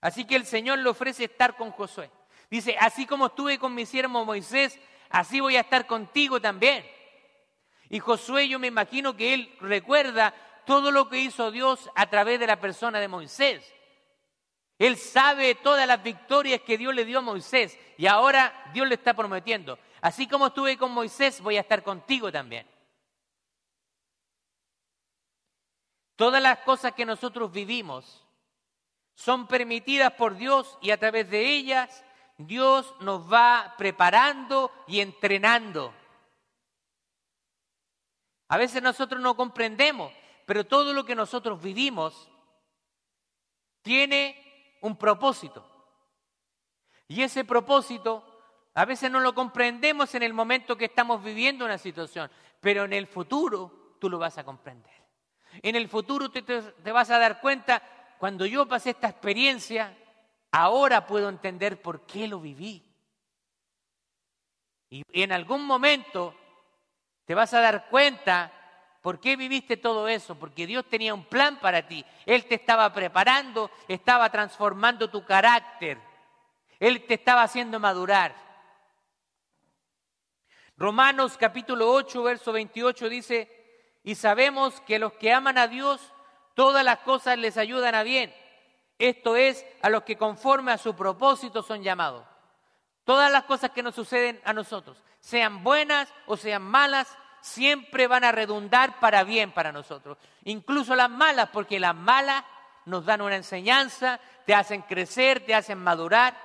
[0.00, 2.10] Así que el Señor le ofrece estar con Josué.
[2.50, 4.78] Dice, así como estuve con mi siervo Moisés,
[5.10, 6.84] así voy a estar contigo también.
[7.90, 10.34] Y Josué, yo me imagino que él recuerda
[10.66, 13.74] todo lo que hizo Dios a través de la persona de Moisés.
[14.78, 18.94] Él sabe todas las victorias que Dios le dio a Moisés y ahora Dios le
[18.94, 22.66] está prometiendo, así como estuve con Moisés, voy a estar contigo también.
[26.16, 28.24] Todas las cosas que nosotros vivimos
[29.14, 32.04] son permitidas por Dios y a través de ellas
[32.38, 35.94] Dios nos va preparando y entrenando.
[38.48, 40.12] A veces nosotros no comprendemos,
[40.46, 42.28] pero todo lo que nosotros vivimos
[43.82, 45.64] tiene un propósito.
[47.08, 48.24] Y ese propósito
[48.74, 52.92] a veces no lo comprendemos en el momento que estamos viviendo una situación, pero en
[52.92, 54.92] el futuro tú lo vas a comprender.
[55.62, 57.82] En el futuro te, te vas a dar cuenta,
[58.18, 59.96] cuando yo pasé esta experiencia,
[60.52, 62.84] ahora puedo entender por qué lo viví.
[64.90, 66.34] Y en algún momento
[67.24, 68.52] te vas a dar cuenta
[69.02, 72.04] por qué viviste todo eso, porque Dios tenía un plan para ti.
[72.26, 75.98] Él te estaba preparando, estaba transformando tu carácter.
[76.80, 78.47] Él te estaba haciendo madurar.
[80.78, 86.14] Romanos capítulo 8, verso 28 dice, y sabemos que los que aman a Dios,
[86.54, 88.32] todas las cosas les ayudan a bien
[88.98, 92.24] esto es, a los que conforme a su propósito son llamados.
[93.04, 98.24] Todas las cosas que nos suceden a nosotros, sean buenas o sean malas, siempre van
[98.24, 100.18] a redundar para bien para nosotros.
[100.44, 102.44] Incluso las malas, porque las malas
[102.84, 106.36] nos dan una enseñanza, te hacen crecer, te hacen madurar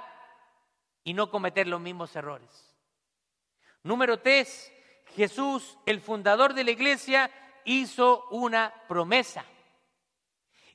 [1.04, 2.73] y no cometer los mismos errores.
[3.84, 4.72] Número tres,
[5.16, 7.30] Jesús, el fundador de la iglesia,
[7.66, 9.46] hizo una promesa.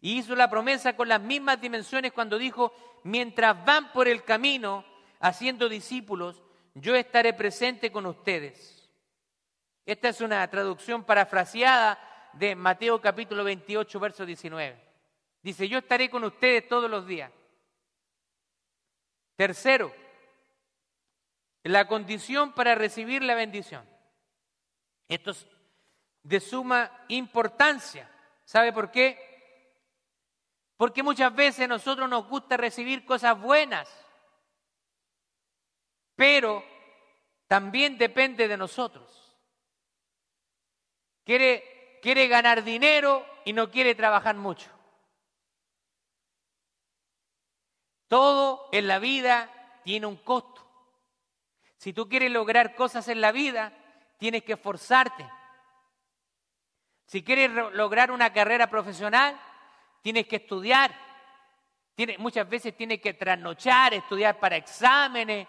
[0.00, 2.72] Y hizo la promesa con las mismas dimensiones cuando dijo,
[3.04, 4.84] mientras van por el camino
[5.20, 6.42] haciendo discípulos,
[6.74, 8.88] yo estaré presente con ustedes.
[9.84, 11.98] Esta es una traducción parafraseada
[12.34, 14.78] de Mateo capítulo 28, verso 19.
[15.42, 17.32] Dice, yo estaré con ustedes todos los días.
[19.34, 19.92] Tercero,
[21.68, 23.86] la condición para recibir la bendición.
[25.06, 25.46] Esto es
[26.22, 28.10] de suma importancia.
[28.44, 29.76] ¿Sabe por qué?
[30.78, 33.86] Porque muchas veces nosotros nos gusta recibir cosas buenas,
[36.16, 36.64] pero
[37.46, 39.36] también depende de nosotros.
[41.22, 44.70] Quiere, quiere ganar dinero y no quiere trabajar mucho.
[48.06, 50.57] Todo en la vida tiene un costo.
[51.78, 53.72] Si tú quieres lograr cosas en la vida,
[54.18, 55.24] tienes que esforzarte.
[57.06, 59.40] Si quieres lograr una carrera profesional,
[60.02, 60.92] tienes que estudiar,
[62.18, 65.46] muchas veces tienes que trasnochar, estudiar para exámenes,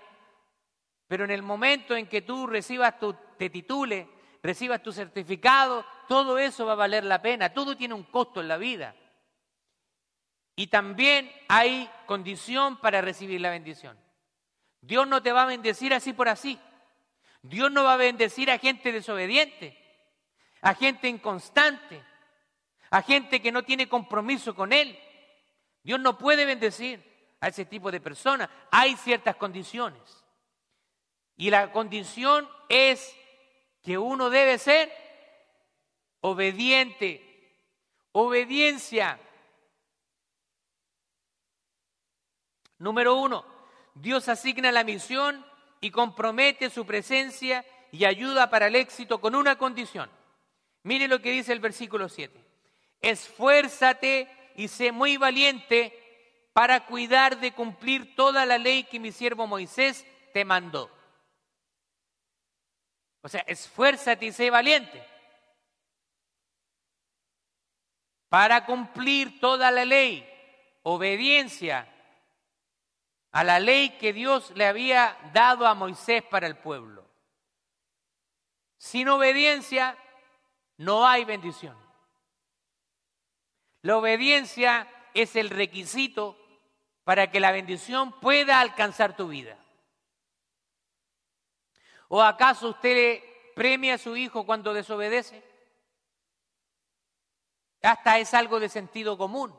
[1.07, 4.07] pero en el momento en que tú recibas tu, te titule,
[4.43, 8.47] recibas tu certificado, todo eso va a valer la pena, todo tiene un costo en
[8.47, 8.95] la vida.
[10.55, 13.97] Y también hay condición para recibir la bendición.
[14.81, 16.59] Dios no te va a bendecir así por así.
[17.41, 19.77] Dios no va a bendecir a gente desobediente,
[20.61, 22.03] a gente inconstante,
[22.89, 24.97] a gente que no tiene compromiso con Él.
[25.83, 27.03] Dios no puede bendecir
[27.39, 28.49] a ese tipo de personas.
[28.71, 30.23] Hay ciertas condiciones.
[31.37, 33.15] Y la condición es
[33.81, 34.91] que uno debe ser
[36.21, 37.25] obediente.
[38.11, 39.19] Obediencia.
[42.79, 43.45] Número uno,
[44.01, 45.45] Dios asigna la misión
[45.81, 50.09] y compromete su presencia y ayuda para el éxito con una condición.
[50.83, 52.49] Mire lo que dice el versículo 7
[53.01, 55.93] esfuérzate y sé muy valiente
[56.53, 60.91] para cuidar de cumplir toda la ley que mi siervo Moisés te mandó.
[63.21, 65.05] O sea, esfuérzate y sé valiente
[68.29, 70.27] para cumplir toda la ley,
[70.83, 71.87] obediencia
[73.31, 77.05] a la ley que Dios le había dado a Moisés para el pueblo.
[78.77, 79.97] Sin obediencia
[80.77, 81.77] no hay bendición.
[83.81, 86.37] La obediencia es el requisito
[87.03, 89.57] para que la bendición pueda alcanzar tu vida.
[92.07, 93.21] ¿O acaso usted
[93.55, 95.43] premia a su hijo cuando desobedece?
[97.81, 99.58] Hasta es algo de sentido común.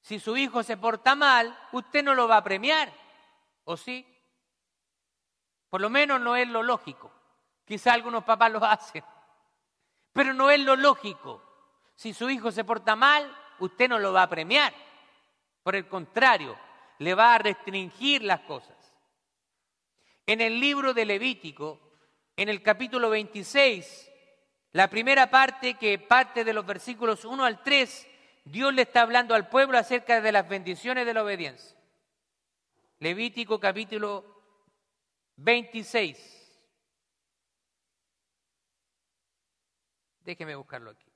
[0.00, 2.92] Si su hijo se porta mal, usted no lo va a premiar,
[3.64, 4.06] ¿o sí?
[5.68, 7.12] Por lo menos no es lo lógico.
[7.64, 9.04] Quizá algunos papás lo hacen,
[10.12, 11.42] pero no es lo lógico.
[11.94, 14.72] Si su hijo se porta mal, usted no lo va a premiar.
[15.62, 16.58] Por el contrario,
[16.98, 18.76] le va a restringir las cosas.
[20.26, 21.80] En el libro de Levítico,
[22.36, 24.10] en el capítulo 26,
[24.72, 28.08] la primera parte que parte de los versículos 1 al 3,
[28.44, 31.78] Dios le está hablando al pueblo acerca de las bendiciones de la obediencia.
[32.98, 34.24] Levítico capítulo
[35.36, 36.40] 26.
[40.20, 41.10] Déjeme buscarlo aquí.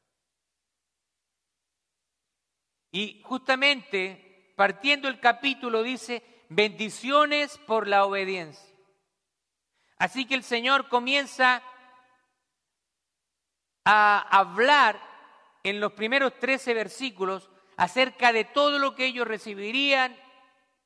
[2.90, 8.74] Y justamente partiendo el capítulo dice, bendiciones por la obediencia.
[9.96, 11.62] Así que el Señor comienza
[13.84, 15.13] a hablar
[15.64, 20.16] en los primeros 13 versículos acerca de todo lo que ellos recibirían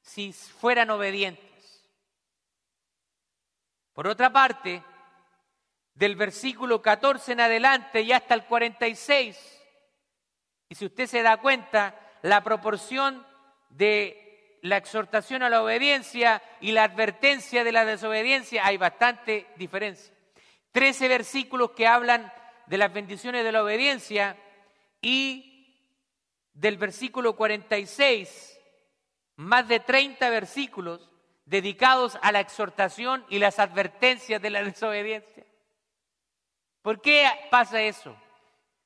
[0.01, 1.85] si fueran obedientes.
[3.93, 4.83] Por otra parte,
[5.95, 9.61] del versículo 14 en adelante y hasta el 46,
[10.69, 13.27] y si usted se da cuenta, la proporción
[13.71, 20.15] de la exhortación a la obediencia y la advertencia de la desobediencia, hay bastante diferencia.
[20.71, 22.33] Trece versículos que hablan
[22.67, 24.37] de las bendiciones de la obediencia
[25.01, 25.77] y
[26.53, 28.61] del versículo 46,
[29.37, 31.11] más de 30 versículos
[31.45, 35.47] dedicados a la exhortación y las advertencias de la desobediencia.
[36.83, 38.17] ¿Por qué pasa eso?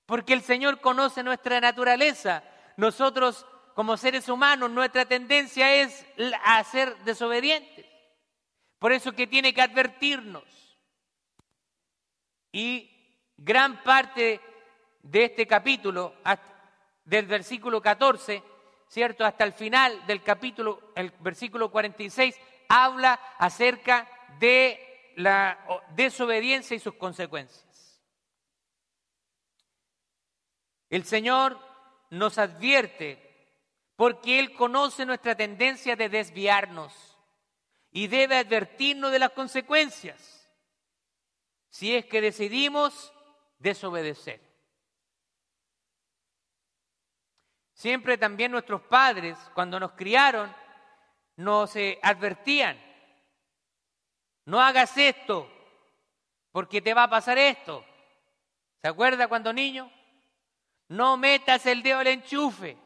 [0.07, 2.45] Porque el Señor conoce nuestra naturaleza.
[2.77, 6.05] Nosotros, como seres humanos, nuestra tendencia es
[6.45, 7.87] a ser desobedientes.
[8.79, 10.45] Por eso que tiene que advertirnos.
[12.51, 12.91] Y
[13.37, 14.41] gran parte
[15.03, 16.15] de este capítulo,
[17.05, 18.43] del versículo 14,
[18.89, 19.25] ¿cierto?
[19.25, 22.39] Hasta el final del capítulo, el versículo 46,
[22.69, 28.01] habla acerca de la desobediencia y sus consecuencias.
[30.89, 31.59] El Señor
[32.11, 33.19] nos advierte
[33.97, 36.93] porque Él conoce nuestra tendencia de desviarnos
[37.91, 40.51] y debe advertirnos de las consecuencias
[41.71, 43.13] si es que decidimos
[43.59, 44.52] desobedecer.
[47.83, 50.55] Siempre también nuestros padres, cuando nos criaron,
[51.35, 52.81] nos eh, advertían,
[54.45, 55.51] no hagas esto,
[56.53, 57.85] porque te va a pasar esto.
[58.81, 59.91] ¿Se acuerda cuando niño?
[60.91, 62.79] No metas el dedo al enchufe.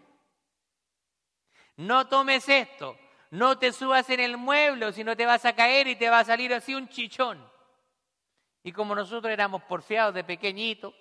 [1.77, 2.99] No tomes esto.
[3.31, 6.21] No te subas en el mueble, si no te vas a caer y te va
[6.21, 7.47] a salir así un chichón.
[8.63, 10.95] Y como nosotros éramos porfiados de pequeñito,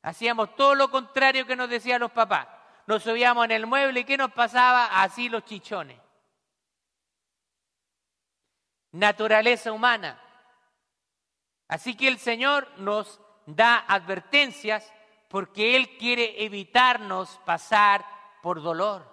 [0.00, 2.57] hacíamos todo lo contrario que nos decían los papás.
[2.88, 5.02] Nos subíamos en el mueble y ¿qué nos pasaba?
[5.02, 6.00] Así los chichones.
[8.92, 10.18] Naturaleza humana.
[11.68, 14.90] Así que el Señor nos da advertencias
[15.28, 18.06] porque Él quiere evitarnos pasar
[18.40, 19.06] por dolor.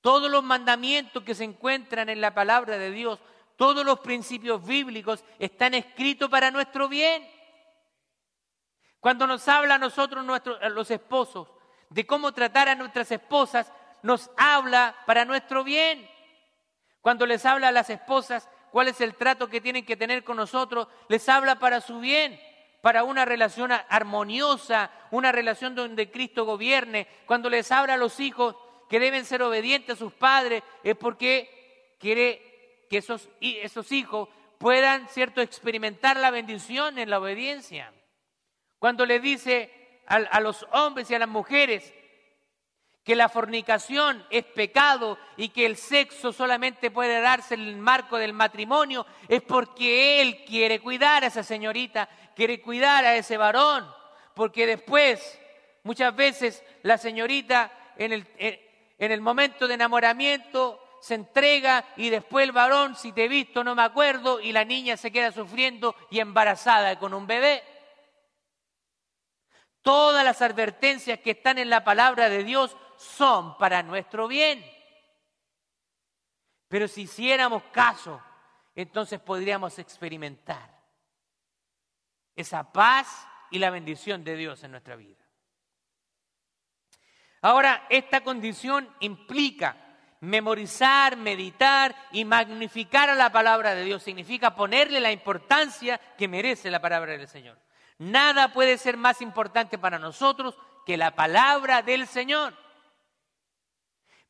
[0.00, 3.20] Todos los mandamientos que se encuentran en la palabra de Dios
[3.56, 7.28] todos los principios bíblicos están escritos para nuestro bien.
[9.00, 10.24] Cuando nos habla a nosotros,
[10.72, 11.57] los esposos,
[11.90, 13.72] de cómo tratar a nuestras esposas,
[14.02, 16.08] nos habla para nuestro bien.
[17.00, 20.36] Cuando les habla a las esposas cuál es el trato que tienen que tener con
[20.36, 22.40] nosotros, les habla para su bien,
[22.82, 27.06] para una relación armoniosa, una relación donde Cristo gobierne.
[27.26, 28.56] Cuando les habla a los hijos
[28.88, 33.28] que deben ser obedientes a sus padres, es porque quiere que esos,
[33.90, 34.28] hijos
[34.58, 37.92] puedan, ¿cierto?, experimentar la bendición en la obediencia.
[38.78, 39.70] Cuando le dice
[40.08, 41.94] a, los hombres y a las mujeres
[43.04, 48.18] que la fornicación es pecado y que el sexo solamente puede darse en el marco
[48.18, 53.86] del matrimonio, es porque él quiere cuidar a esa señorita, quiere cuidar a ese varón,
[54.34, 55.40] porque después,
[55.84, 62.44] muchas veces, la señorita en el, en el momento de enamoramiento se entrega y después
[62.44, 65.94] el varón, si te he visto, no me acuerdo, y la niña se queda sufriendo
[66.10, 67.62] y embarazada con un bebé.
[69.88, 74.62] Todas las advertencias que están en la palabra de Dios son para nuestro bien.
[76.68, 78.20] Pero si hiciéramos caso,
[78.74, 80.78] entonces podríamos experimentar
[82.36, 85.24] esa paz y la bendición de Dios en nuestra vida.
[87.40, 89.74] Ahora, esta condición implica
[90.20, 94.02] memorizar, meditar y magnificar a la palabra de Dios.
[94.02, 97.56] Significa ponerle la importancia que merece la palabra del Señor.
[97.98, 102.54] Nada puede ser más importante para nosotros que la palabra del Señor.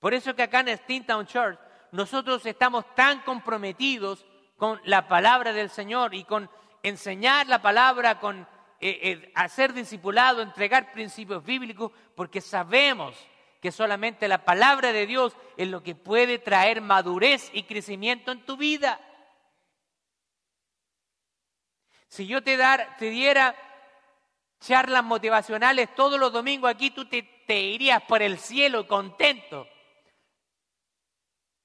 [0.00, 1.58] Por eso que acá en Steamtown Church
[1.92, 4.24] nosotros estamos tan comprometidos
[4.56, 6.50] con la palabra del Señor y con
[6.82, 8.40] enseñar la palabra, con
[8.80, 13.16] eh, eh, hacer discipulado, entregar principios bíblicos, porque sabemos
[13.60, 18.44] que solamente la palabra de Dios es lo que puede traer madurez y crecimiento en
[18.44, 19.00] tu vida.
[22.08, 23.54] Si yo te, dar, te diera
[24.60, 29.68] charlas motivacionales todos los domingos aquí, tú te, te irías por el cielo contento.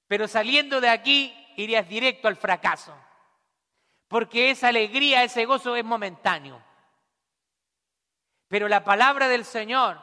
[0.08, 2.96] Pero saliendo de aquí, irías directo al fracaso.
[4.08, 6.62] Porque esa alegría, ese gozo es momentáneo.
[8.48, 10.00] Pero la palabra del Señor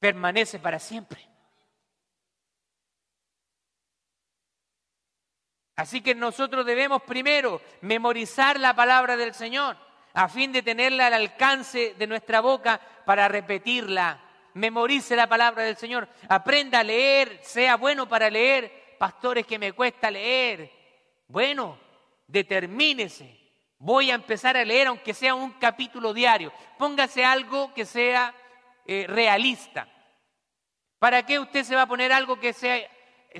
[0.00, 1.33] permanece para siempre.
[5.76, 9.76] Así que nosotros debemos primero memorizar la palabra del Señor
[10.14, 14.20] a fin de tenerla al alcance de nuestra boca para repetirla.
[14.54, 18.96] Memorice la palabra del Señor, aprenda a leer, sea bueno para leer.
[18.96, 20.70] Pastores que me cuesta leer.
[21.26, 21.78] Bueno,
[22.28, 23.40] determínese.
[23.78, 26.52] Voy a empezar a leer aunque sea un capítulo diario.
[26.78, 28.32] Póngase algo que sea
[28.86, 29.88] eh, realista.
[31.00, 32.78] ¿Para qué usted se va a poner algo que sea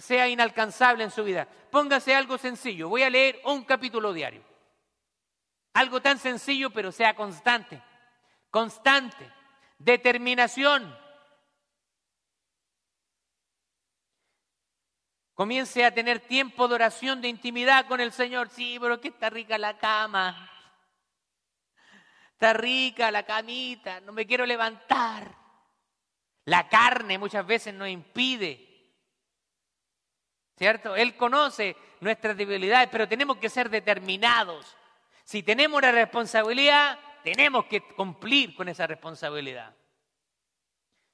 [0.00, 1.46] sea inalcanzable en su vida.
[1.70, 2.88] Póngase algo sencillo.
[2.88, 4.42] Voy a leer un capítulo diario.
[5.74, 7.82] Algo tan sencillo, pero sea constante.
[8.50, 9.30] Constante.
[9.78, 10.96] Determinación.
[15.34, 18.50] Comience a tener tiempo de oración, de intimidad con el Señor.
[18.50, 20.50] Sí, pero que está rica la cama.
[22.34, 24.00] Está rica la camita.
[24.00, 25.34] No me quiero levantar.
[26.44, 28.73] La carne muchas veces nos impide
[30.56, 30.96] ¿cierto?
[30.96, 34.76] Él conoce nuestras debilidades, pero tenemos que ser determinados.
[35.24, 39.74] Si tenemos una responsabilidad, tenemos que cumplir con esa responsabilidad.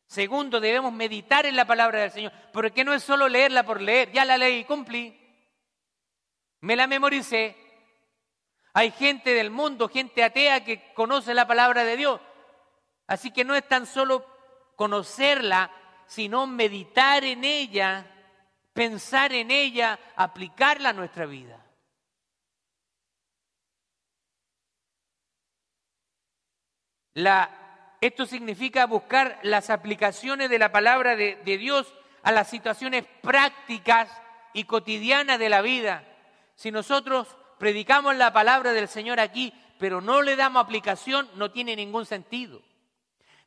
[0.07, 4.11] Segundo, debemos meditar en la palabra del Señor, porque no es solo leerla por leer,
[4.11, 5.16] ya la leí y cumplí,
[6.62, 7.57] me la memoricé.
[8.72, 12.20] Hay gente del mundo, gente atea que conoce la palabra de Dios.
[13.07, 14.24] Así que no es tan solo
[14.76, 15.70] conocerla,
[16.07, 18.07] sino meditar en ella
[18.81, 21.62] pensar en ella, aplicarla a nuestra vida.
[28.01, 34.09] esto significa buscar las aplicaciones de la palabra de, de Dios a las situaciones prácticas
[34.55, 36.03] y cotidianas de la vida.
[36.55, 41.76] Si nosotros predicamos la palabra del Señor aquí, pero no le damos aplicación, no tiene
[41.76, 42.62] ningún sentido.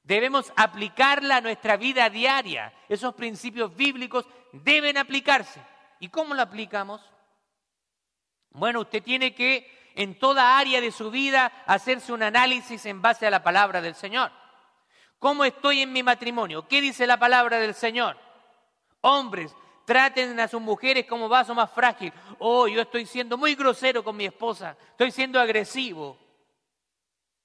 [0.03, 2.73] Debemos aplicarla a nuestra vida diaria.
[2.89, 5.61] Esos principios bíblicos deben aplicarse.
[5.99, 7.01] ¿Y cómo lo aplicamos?
[8.51, 13.25] Bueno, usted tiene que en toda área de su vida hacerse un análisis en base
[13.25, 14.31] a la palabra del Señor.
[15.19, 16.67] ¿Cómo estoy en mi matrimonio?
[16.67, 18.17] ¿Qué dice la palabra del Señor?
[19.01, 22.11] Hombres, traten a sus mujeres como vaso más frágil.
[22.39, 26.17] Oh, yo estoy siendo muy grosero con mi esposa, estoy siendo agresivo.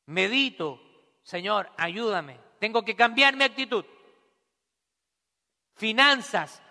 [0.07, 0.81] Medito,
[1.23, 2.48] Señor, ayúdame.
[2.59, 3.85] Tengo que cambiar mi actitud.
[5.75, 6.63] Finanzas.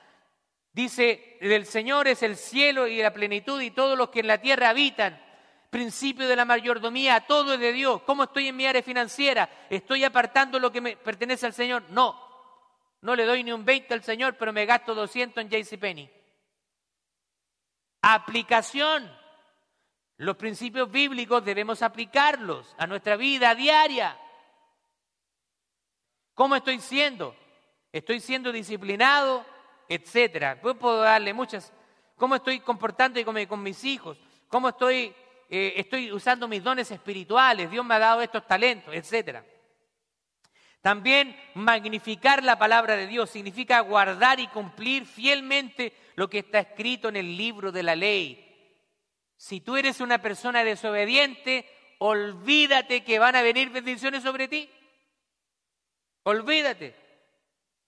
[0.71, 4.39] Dice, del Señor es el cielo y la plenitud y todos los que en la
[4.39, 5.19] tierra habitan.
[5.69, 8.01] Principio de la mayordomía, todo es de Dios.
[8.03, 9.49] ¿Cómo estoy en mi área financiera?
[9.69, 11.83] ¿Estoy apartando lo que me pertenece al Señor?
[11.89, 12.27] No.
[13.01, 16.09] No le doy ni un 20 al Señor, pero me gasto 200 en JCPenney.
[18.01, 19.11] Aplicación.
[20.17, 24.17] Los principios bíblicos debemos aplicarlos a nuestra vida diaria.
[26.37, 27.35] ¿Cómo estoy siendo?
[27.91, 29.43] ¿Estoy siendo disciplinado?
[29.89, 30.61] Etcétera.
[30.61, 31.73] puedo darle muchas.
[32.15, 34.19] ¿Cómo estoy comportando con mis hijos?
[34.47, 35.15] ¿Cómo estoy,
[35.49, 37.71] eh, estoy usando mis dones espirituales?
[37.71, 39.43] Dios me ha dado estos talentos, etcétera.
[40.79, 47.09] También magnificar la palabra de Dios significa guardar y cumplir fielmente lo que está escrito
[47.09, 48.77] en el libro de la ley.
[49.37, 51.67] Si tú eres una persona desobediente,
[51.97, 54.69] olvídate que van a venir bendiciones sobre ti.
[56.27, 56.93] Olvídate.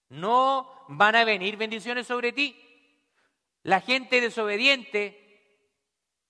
[0.07, 2.57] No van a venir bendiciones sobre ti.
[3.63, 5.03] La gente desobediente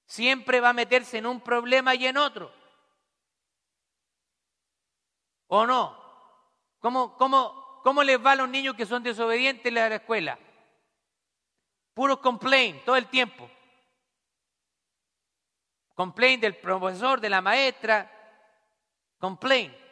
[0.08, 2.52] siempre va a meterse en un problema y en otro.
[5.50, 5.96] ¿O no?
[6.80, 10.40] ¿Cómo, cómo, cómo les va a los niños que son desobedientes en la escuela?
[11.94, 13.48] Puro complaint todo el tiempo.
[15.94, 18.12] Complaint del profesor, de la maestra.
[19.20, 19.89] Complaint.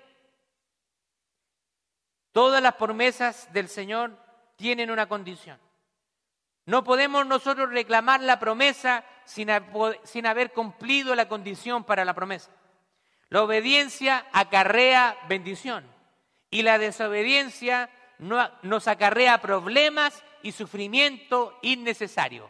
[2.38, 4.16] Todas las promesas del Señor
[4.58, 5.58] tienen una condición.
[6.68, 12.52] No podemos nosotros reclamar la promesa sin, haber cumplido la condición para la promesa.
[13.30, 15.84] La obediencia acarrea bendición
[16.52, 22.48] y la desobediencia nos acarrea problemas y sufrimiento innecesario.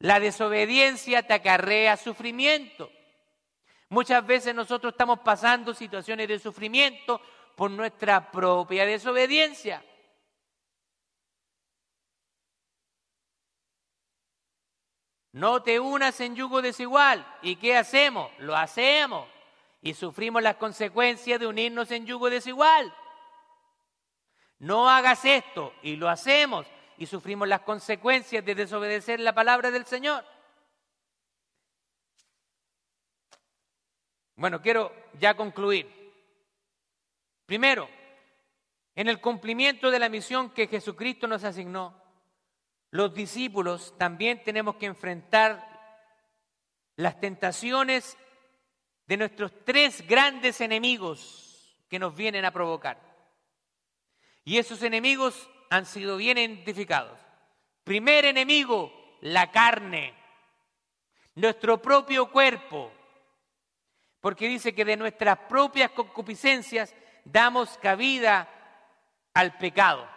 [0.00, 2.90] La desobediencia te acarrea sufrimiento.
[3.88, 7.22] Muchas veces nosotros estamos pasando situaciones de sufrimiento
[7.58, 9.84] por nuestra propia desobediencia.
[15.32, 17.26] No te unas en yugo desigual.
[17.42, 18.30] ¿Y qué hacemos?
[18.38, 19.28] Lo hacemos.
[19.80, 22.94] y sufrimos las consecuencias de unirnos en yugo desigual.
[24.60, 29.84] No hagas esto y lo hacemos y sufrimos las consecuencias de desobedecer la palabra del
[29.84, 30.24] Señor.
[34.36, 35.97] Bueno, quiero ya concluir.
[37.48, 37.88] Primero,
[38.94, 41.98] en el cumplimiento de la misión que Jesucristo nos asignó,
[42.90, 45.66] los discípulos también tenemos que enfrentar
[46.96, 48.18] las tentaciones
[49.06, 53.00] de nuestros tres grandes enemigos que nos vienen a provocar.
[54.44, 57.18] Y esos enemigos han sido bien identificados.
[57.82, 58.92] Primer enemigo,
[59.22, 60.12] la carne,
[61.34, 62.92] nuestro propio cuerpo,
[64.20, 66.94] porque dice que de nuestras propias concupiscencias
[67.32, 68.48] damos cabida
[69.34, 70.08] al pecado.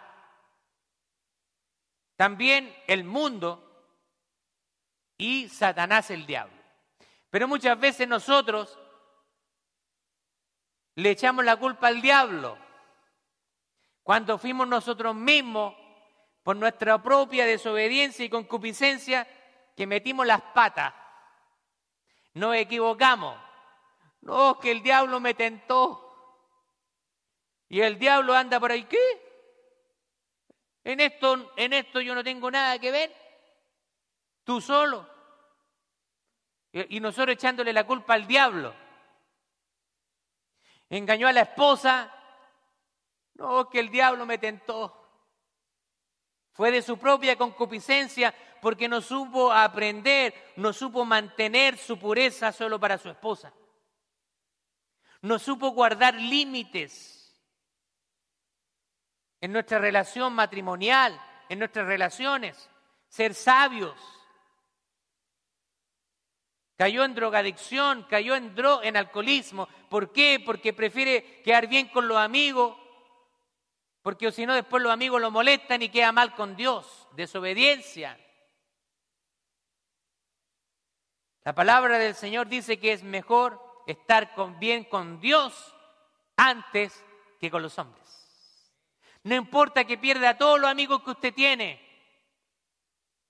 [2.16, 3.68] También el mundo
[5.18, 6.56] y Satanás el diablo.
[7.30, 8.78] Pero muchas veces nosotros
[10.94, 12.58] le echamos la culpa al diablo
[14.02, 15.74] cuando fuimos nosotros mismos
[16.42, 19.26] por nuestra propia desobediencia y concupiscencia
[19.76, 20.92] que metimos las patas.
[22.34, 23.38] Nos equivocamos.
[24.22, 26.01] No, que el diablo me tentó.
[27.72, 28.98] Y el diablo anda por ahí, ¿qué?
[30.84, 33.16] En esto, en esto yo no tengo nada que ver.
[34.44, 35.08] Tú solo.
[36.70, 38.74] Y nosotros echándole la culpa al diablo.
[40.90, 42.12] Engañó a la esposa.
[43.36, 45.08] No, que el diablo me tentó.
[46.52, 52.78] Fue de su propia concupiscencia porque no supo aprender, no supo mantener su pureza solo
[52.78, 53.50] para su esposa
[55.22, 57.21] no supo guardar límites
[59.42, 62.70] en nuestra relación matrimonial, en nuestras relaciones,
[63.08, 63.98] ser sabios.
[66.76, 69.68] Cayó en drogadicción, cayó en, en alcoholismo.
[69.90, 70.40] ¿Por qué?
[70.46, 72.78] Porque prefiere quedar bien con los amigos,
[74.00, 77.08] porque si no después los amigos lo molestan y queda mal con Dios.
[77.12, 78.18] Desobediencia.
[81.44, 85.74] La palabra del Señor dice que es mejor estar bien con Dios
[86.36, 87.04] antes
[87.40, 88.01] que con los hombres.
[89.24, 91.80] No importa que pierda a todos los amigos que usted tiene,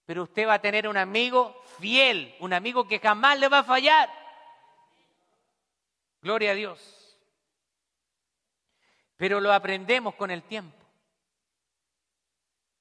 [0.07, 3.65] pero usted va a tener un amigo fiel, un amigo que jamás le va a
[3.65, 4.11] fallar.
[6.21, 7.19] Gloria a Dios.
[9.17, 10.77] Pero lo aprendemos con el tiempo.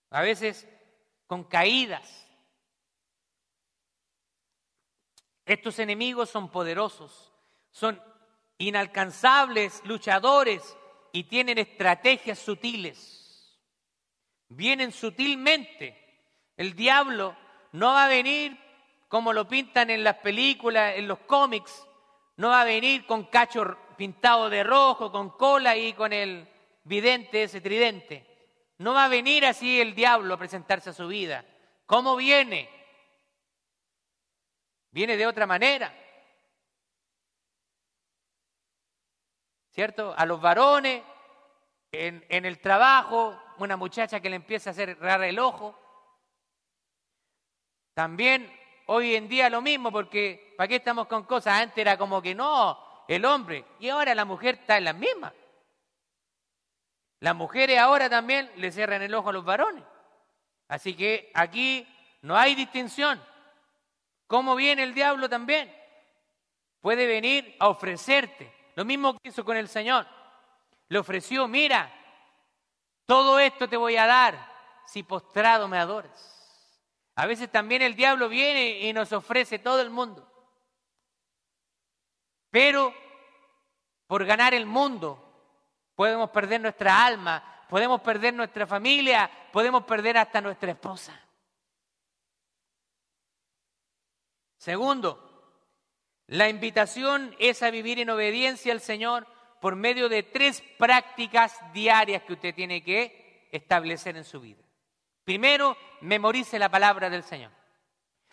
[0.10, 0.68] A veces
[1.28, 2.28] con caídas.
[5.46, 7.32] Estos enemigos son poderosos
[7.72, 8.02] son
[8.58, 10.78] inalcanzables luchadores
[11.12, 13.60] y tienen estrategias sutiles.
[14.50, 15.98] Vienen sutilmente.
[16.58, 17.36] El diablo
[17.74, 18.58] no va a venir
[19.08, 21.86] como lo pintan en las películas, en los cómics,
[22.38, 26.48] no va a venir con cacho pintado de rojo, con cola y con el
[26.86, 28.26] vidente, ese tridente.
[28.78, 31.46] No va a venir así el diablo a presentarse a su vida.
[31.86, 32.70] ¿Cómo viene?
[34.92, 35.94] Viene de otra manera.
[39.72, 40.14] ¿Cierto?
[40.18, 41.04] A los varones,
[41.92, 45.78] en, el trabajo, una muchacha que le empieza a hacer rara el ojo.
[47.94, 48.52] También
[48.88, 51.62] hoy en día lo mismo, porque ¿para qué estamos con cosas?
[51.62, 55.34] Antes era como que no, el hombre, y ahora la mujer está en las mismas.
[57.20, 59.84] Las mujeres ahora también le cierran el ojo a los varones.
[60.68, 61.88] Así que aquí
[62.22, 63.22] no hay distinción.
[64.26, 65.72] ¿Cómo viene el diablo también?
[66.80, 68.52] Puede venir a ofrecerte,
[68.82, 70.08] lo mismo que hizo con el Señor.
[70.90, 71.94] Le ofreció, mira,
[73.06, 74.36] todo esto te voy a dar
[74.88, 76.82] si postrado me adoras.
[77.14, 80.28] A veces también el diablo viene y nos ofrece todo el mundo.
[82.50, 82.92] Pero
[84.08, 85.32] por ganar el mundo
[85.94, 91.14] podemos perder nuestra alma, podemos perder nuestra familia, podemos perder hasta nuestra esposa.
[94.58, 95.31] Segundo,
[96.32, 99.28] la invitación es a vivir en obediencia al Señor
[99.60, 104.64] por medio de tres prácticas diarias que usted tiene que establecer en su vida.
[105.26, 107.52] Primero, memorice la palabra del Señor.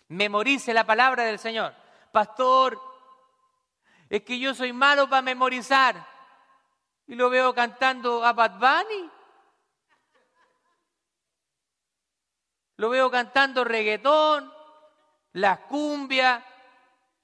[0.07, 1.75] Memorice la palabra del Señor.
[2.13, 2.79] Pastor,
[4.09, 6.07] es que yo soy malo para memorizar.
[7.05, 8.87] Y lo veo cantando a Bad.
[12.77, 14.53] Lo veo cantando reggaetón,
[15.33, 16.41] las cumbias,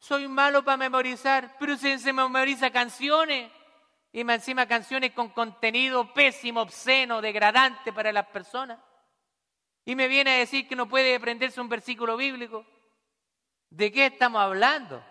[0.06, 3.52] soy malo para memorizar, pero se, se memoriza canciones.
[4.12, 8.80] Y más encima canciones con contenido pésimo, obsceno, degradante para las personas.
[9.84, 12.66] Y me viene a decir que no puede aprenderse un versículo bíblico.
[13.72, 15.04] ¿De qué estamos hablando?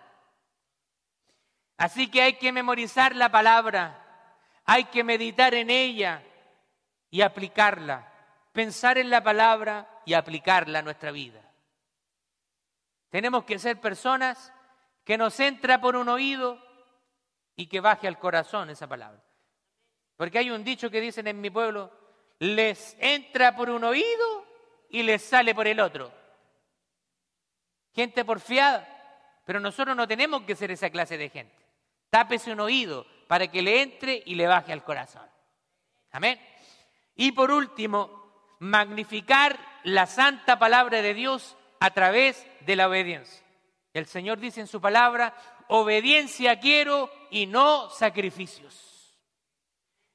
[1.76, 6.22] Así que hay que memorizar la palabra, hay que meditar en ella
[7.10, 8.12] y aplicarla,
[8.52, 11.40] pensar en la palabra y aplicarla a nuestra vida.
[13.10, 14.53] Tenemos que ser personas
[15.04, 16.58] que nos entra por un oído
[17.56, 19.22] y que baje al corazón esa palabra.
[20.16, 21.90] Porque hay un dicho que dicen en mi pueblo,
[22.38, 24.46] les entra por un oído
[24.88, 26.12] y les sale por el otro.
[27.94, 28.88] Gente porfiada,
[29.44, 31.54] pero nosotros no tenemos que ser esa clase de gente.
[32.10, 35.28] Tápese un oído para que le entre y le baje al corazón.
[36.10, 36.40] Amén.
[37.16, 43.43] Y por último, magnificar la santa palabra de Dios a través de la obediencia.
[43.94, 45.32] El Señor dice en su palabra,
[45.68, 49.16] obediencia quiero y no sacrificios.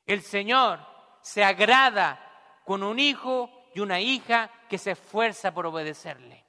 [0.05, 0.86] El Señor
[1.21, 6.45] se agrada con un hijo y una hija que se esfuerza por obedecerle.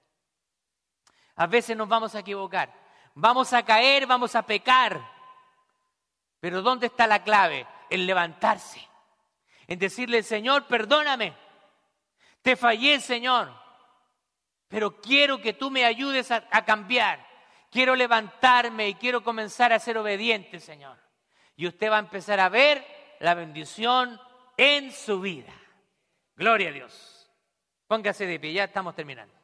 [1.36, 2.74] A veces nos vamos a equivocar,
[3.14, 5.00] vamos a caer, vamos a pecar,
[6.40, 7.64] pero ¿dónde está la clave?
[7.90, 8.86] En levantarse,
[9.68, 11.36] en decirle, Señor, perdóname,
[12.42, 13.52] te fallé, Señor,
[14.70, 17.26] pero quiero que tú me ayudes a, cambiar.
[17.70, 20.96] Quiero levantarme y quiero comenzar a ser obediente, Señor.
[21.56, 22.86] Y usted va a empezar a ver
[23.18, 24.18] la bendición
[24.56, 25.52] en su vida.
[26.36, 27.28] Gloria a Dios.
[27.88, 29.34] Póngase de pie, ya estamos terminando.